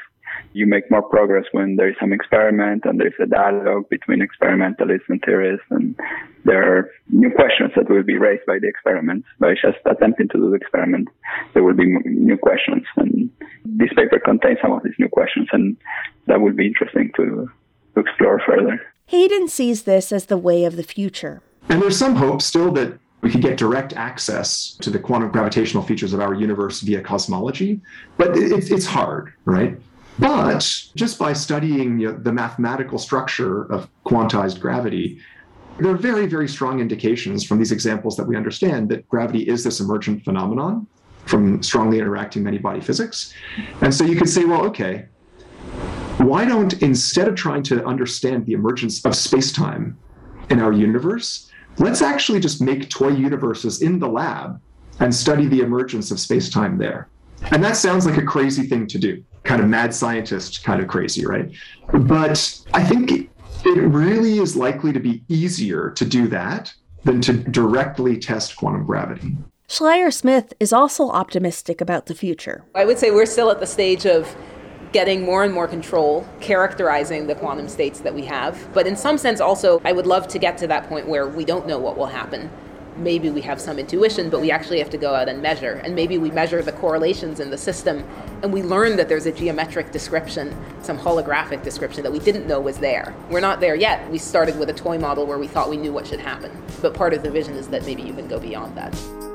you 0.54 0.66
make 0.66 0.90
more 0.92 1.02
progress 1.02 1.46
when 1.52 1.76
there 1.76 1.90
is 1.90 1.96
some 2.00 2.12
experiment 2.14 2.84
and 2.86 3.00
there's 3.00 3.14
a 3.22 3.26
dialogue 3.26 3.90
between 3.90 4.22
experimentalists 4.22 5.08
and 5.08 5.22
theorists 5.26 5.66
and 5.70 5.96
there 6.44 6.62
are 6.62 6.92
new 7.10 7.32
questions 7.32 7.72
that 7.76 7.90
will 7.90 8.04
be 8.04 8.18
raised 8.18 8.46
by 8.46 8.58
the 8.60 8.68
experiment. 8.68 9.24
By 9.40 9.54
just 9.54 9.78
attempting 9.86 10.30
to 10.30 10.38
do 10.38 10.50
the 10.50 10.56
experiment, 10.56 11.08
there 11.54 11.64
will 11.64 11.76
be 11.76 11.86
new 11.86 12.38
questions 12.38 12.84
and 12.98 13.30
this 13.66 13.90
paper 13.96 14.20
contains 14.20 14.58
some 14.62 14.72
of 14.72 14.84
these 14.84 14.96
new 15.00 15.10
questions 15.10 15.48
and 15.52 15.78
that 16.28 16.42
would 16.42 16.58
be 16.58 16.68
interesting 16.68 17.12
to, 17.16 17.50
to 17.96 18.00
explore 18.00 18.42
further. 18.46 18.82
Hayden 19.06 19.48
sees 19.48 19.84
this 19.84 20.12
as 20.12 20.26
the 20.26 20.38
way 20.38 20.66
of 20.66 20.76
the 20.76 20.84
future. 20.84 21.42
And 21.70 21.82
there's 21.82 21.98
some 21.98 22.16
hope 22.16 22.42
still 22.42 22.72
that 22.74 23.00
we 23.22 23.30
could 23.30 23.42
get 23.42 23.58
direct 23.58 23.94
access 23.94 24.76
to 24.82 24.90
the 24.90 25.00
quantum 25.00 25.32
gravitational 25.32 25.84
features 25.84 26.14
of 26.14 26.20
our 26.20 26.34
universe 26.34 26.82
via 26.82 27.02
cosmology, 27.02 27.80
but 28.18 28.36
it's, 28.36 28.72
it's 28.72 28.86
hard, 28.86 29.34
right? 29.46 29.78
But 30.20 30.68
just 30.96 31.18
by 31.18 31.34
studying 31.34 32.00
you 32.00 32.12
know, 32.12 32.18
the 32.18 32.34
mathematical 32.34 32.98
structure 32.98 33.72
of 33.72 33.90
quantized 34.06 34.60
gravity, 34.60 35.20
there 35.80 35.92
are 35.92 35.98
very, 35.98 36.26
very 36.26 36.48
strong 36.48 36.80
indications 36.80 37.44
from 37.44 37.60
these 37.60 37.72
examples 37.72 38.18
that 38.18 38.26
we 38.26 38.36
understand 38.36 38.90
that 38.90 39.08
gravity 39.08 39.48
is 39.48 39.64
this 39.64 39.80
emergent 39.80 40.24
phenomenon 40.24 40.88
from 41.26 41.62
strongly 41.64 42.00
interacting 42.00 42.44
many 42.44 42.58
body 42.58 42.82
physics. 42.82 43.34
And 43.82 43.94
so 43.94 44.04
you 44.04 44.16
could 44.16 44.30
say, 44.30 44.46
well, 44.46 44.66
okay, 44.66 45.06
why 46.18 46.46
don't, 46.46 46.82
instead 46.82 47.28
of 47.28 47.36
trying 47.36 47.64
to 47.64 47.86
understand 47.86 48.46
the 48.46 48.54
emergence 48.54 49.04
of 49.06 49.16
space 49.16 49.52
time 49.52 49.98
in 50.50 50.60
our 50.60 50.74
universe, 50.74 51.50
let's 51.78 52.02
actually 52.02 52.40
just 52.40 52.62
make 52.62 52.90
toy 52.90 53.10
universes 53.10 53.82
in 53.82 54.00
the 54.00 54.08
lab 54.08 54.60
and 55.00 55.14
study 55.14 55.48
the 55.48 55.62
emergence 55.62 56.12
of 56.12 56.20
space 56.20 56.50
time 56.50 56.78
there. 56.78 57.10
And 57.52 57.64
that 57.64 57.76
sounds 57.76 58.06
like 58.06 58.18
a 58.18 58.26
crazy 58.26 58.68
thing 58.68 58.88
to 58.88 59.00
do, 59.00 59.24
kind 59.44 59.62
of 59.62 59.68
mad 59.68 59.94
scientist 59.94 60.64
kind 60.64 60.82
of 60.82 60.88
crazy, 60.88 61.26
right? 61.26 61.50
But 61.92 62.62
I 62.74 62.84
think 62.84 63.30
it 63.66 63.80
really 63.80 64.38
is 64.38 64.56
likely 64.56 64.94
to 64.94 65.00
be 65.00 65.24
easier 65.28 65.92
to 65.92 66.06
do 66.06 66.28
that 66.28 66.74
than 67.04 67.22
to 67.22 67.34
directly 67.34 68.18
test 68.18 68.56
quantum 68.56 68.86
gravity. 68.86 69.36
Schleier 69.68 70.14
Smith 70.14 70.54
is 70.60 70.74
also 70.74 71.10
optimistic 71.10 71.82
about 71.82 72.08
the 72.08 72.14
future. 72.14 72.66
I 72.76 72.86
would 72.86 73.00
say 73.00 73.10
we're 73.10 73.26
still 73.26 73.50
at 73.50 73.60
the 73.60 73.66
stage 73.66 74.06
of 74.06 74.36
getting 74.92 75.22
more 75.22 75.44
and 75.44 75.54
more 75.54 75.68
control, 75.68 76.28
characterizing 76.40 77.28
the 77.28 77.36
quantum 77.36 77.68
states 77.70 78.00
that 78.02 78.14
we 78.14 78.26
have. 78.26 78.60
But 78.74 78.88
in 78.88 78.96
some 78.96 79.18
sense, 79.18 79.40
also, 79.40 79.82
I 79.86 79.92
would 79.92 80.08
love 80.08 80.28
to 80.30 80.40
get 80.40 80.58
to 80.60 80.68
that 80.68 80.88
point 80.90 81.08
where 81.08 81.28
we 81.28 81.46
don't 81.46 81.68
know 81.68 81.80
what 81.80 81.98
will 81.98 82.08
happen. 82.08 82.50
Maybe 82.98 83.30
we 83.30 83.40
have 83.42 83.62
some 83.62 83.80
intuition, 83.80 84.30
but 84.30 84.42
we 84.42 84.52
actually 84.52 84.80
have 84.80 84.90
to 84.90 84.98
go 84.98 85.16
out 85.16 85.30
and 85.30 85.42
measure. 85.42 85.82
And 85.84 85.96
maybe 85.96 86.18
we 86.18 86.30
measure 86.30 86.62
the 86.62 86.74
correlations 86.74 87.40
in 87.40 87.50
the 87.50 87.58
system 87.58 88.04
and 88.44 88.52
we 88.52 88.62
learn 88.64 88.98
that 88.98 89.08
there's 89.08 89.26
a 89.26 89.32
geometric 89.32 89.92
description, 89.92 90.56
some 90.82 90.98
holographic 90.98 91.64
description 91.64 92.04
that 92.04 92.12
we 92.12 92.20
didn't 92.20 92.48
know 92.48 92.60
was 92.60 92.80
there. 92.80 93.16
We're 93.30 93.40
not 93.40 93.62
there 93.62 93.76
yet. 93.76 94.10
We 94.12 94.18
started 94.18 94.60
with 94.60 94.70
a 94.70 94.74
toy 94.74 94.98
model 94.98 95.26
where 95.26 95.38
we 95.38 95.48
thought 95.48 95.70
we 95.70 95.78
knew 95.78 95.94
what 95.94 96.06
should 96.06 96.20
happen. 96.20 96.52
But 96.82 96.94
part 96.94 97.14
of 97.14 97.24
the 97.24 97.32
vision 97.32 97.56
is 97.56 97.70
that 97.70 97.86
maybe 97.86 98.02
you 98.02 98.14
can 98.14 98.28
go 98.28 98.40
beyond 98.40 98.76
that. 98.76 99.31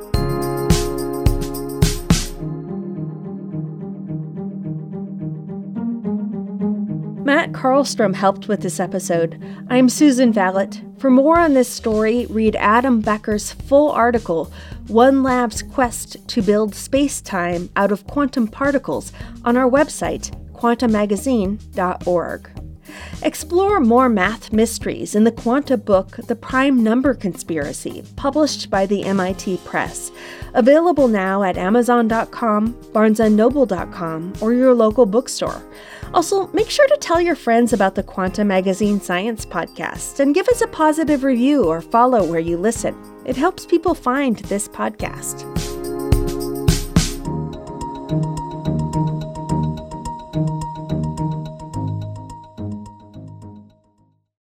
Matt 7.26 7.50
Carlstrom 7.50 8.14
helped 8.14 8.46
with 8.46 8.60
this 8.60 8.78
episode. 8.78 9.44
I'm 9.68 9.88
Susan 9.88 10.32
Valot. 10.32 10.80
For 10.98 11.10
more 11.10 11.40
on 11.40 11.54
this 11.54 11.68
story, 11.68 12.24
read 12.30 12.54
Adam 12.54 13.00
Becker's 13.00 13.50
full 13.50 13.90
article, 13.90 14.52
One 14.86 15.24
Lab's 15.24 15.60
Quest 15.60 16.28
to 16.28 16.40
Build 16.40 16.76
Space 16.76 17.20
Time 17.20 17.68
Out 17.74 17.90
of 17.90 18.06
Quantum 18.06 18.46
Particles, 18.46 19.12
on 19.44 19.56
our 19.56 19.68
website, 19.68 20.30
quantamagazine.org. 20.52 22.50
Explore 23.22 23.80
more 23.80 24.08
math 24.08 24.52
mysteries 24.52 25.16
in 25.16 25.24
the 25.24 25.32
Quanta 25.32 25.76
book, 25.76 26.18
The 26.28 26.36
Prime 26.36 26.80
Number 26.84 27.12
Conspiracy, 27.12 28.04
published 28.14 28.70
by 28.70 28.86
the 28.86 29.02
MIT 29.02 29.56
Press. 29.64 30.12
Available 30.54 31.08
now 31.08 31.42
at 31.42 31.58
Amazon.com, 31.58 32.74
BarnesandNoble.com, 32.92 34.34
or 34.40 34.52
your 34.54 34.74
local 34.74 35.06
bookstore. 35.06 35.60
Also, 36.14 36.46
make 36.48 36.70
sure 36.70 36.86
to 36.88 36.96
tell 36.98 37.20
your 37.20 37.36
friends 37.36 37.72
about 37.72 37.94
the 37.94 38.02
Quanta 38.02 38.44
Magazine 38.44 39.00
Science 39.00 39.44
Podcast 39.44 40.20
and 40.20 40.34
give 40.34 40.48
us 40.48 40.60
a 40.60 40.68
positive 40.68 41.24
review 41.24 41.64
or 41.64 41.80
follow 41.80 42.24
where 42.24 42.40
you 42.40 42.56
listen. 42.56 42.96
It 43.24 43.36
helps 43.36 43.66
people 43.66 43.94
find 43.94 44.38
this 44.38 44.68
podcast. 44.68 45.85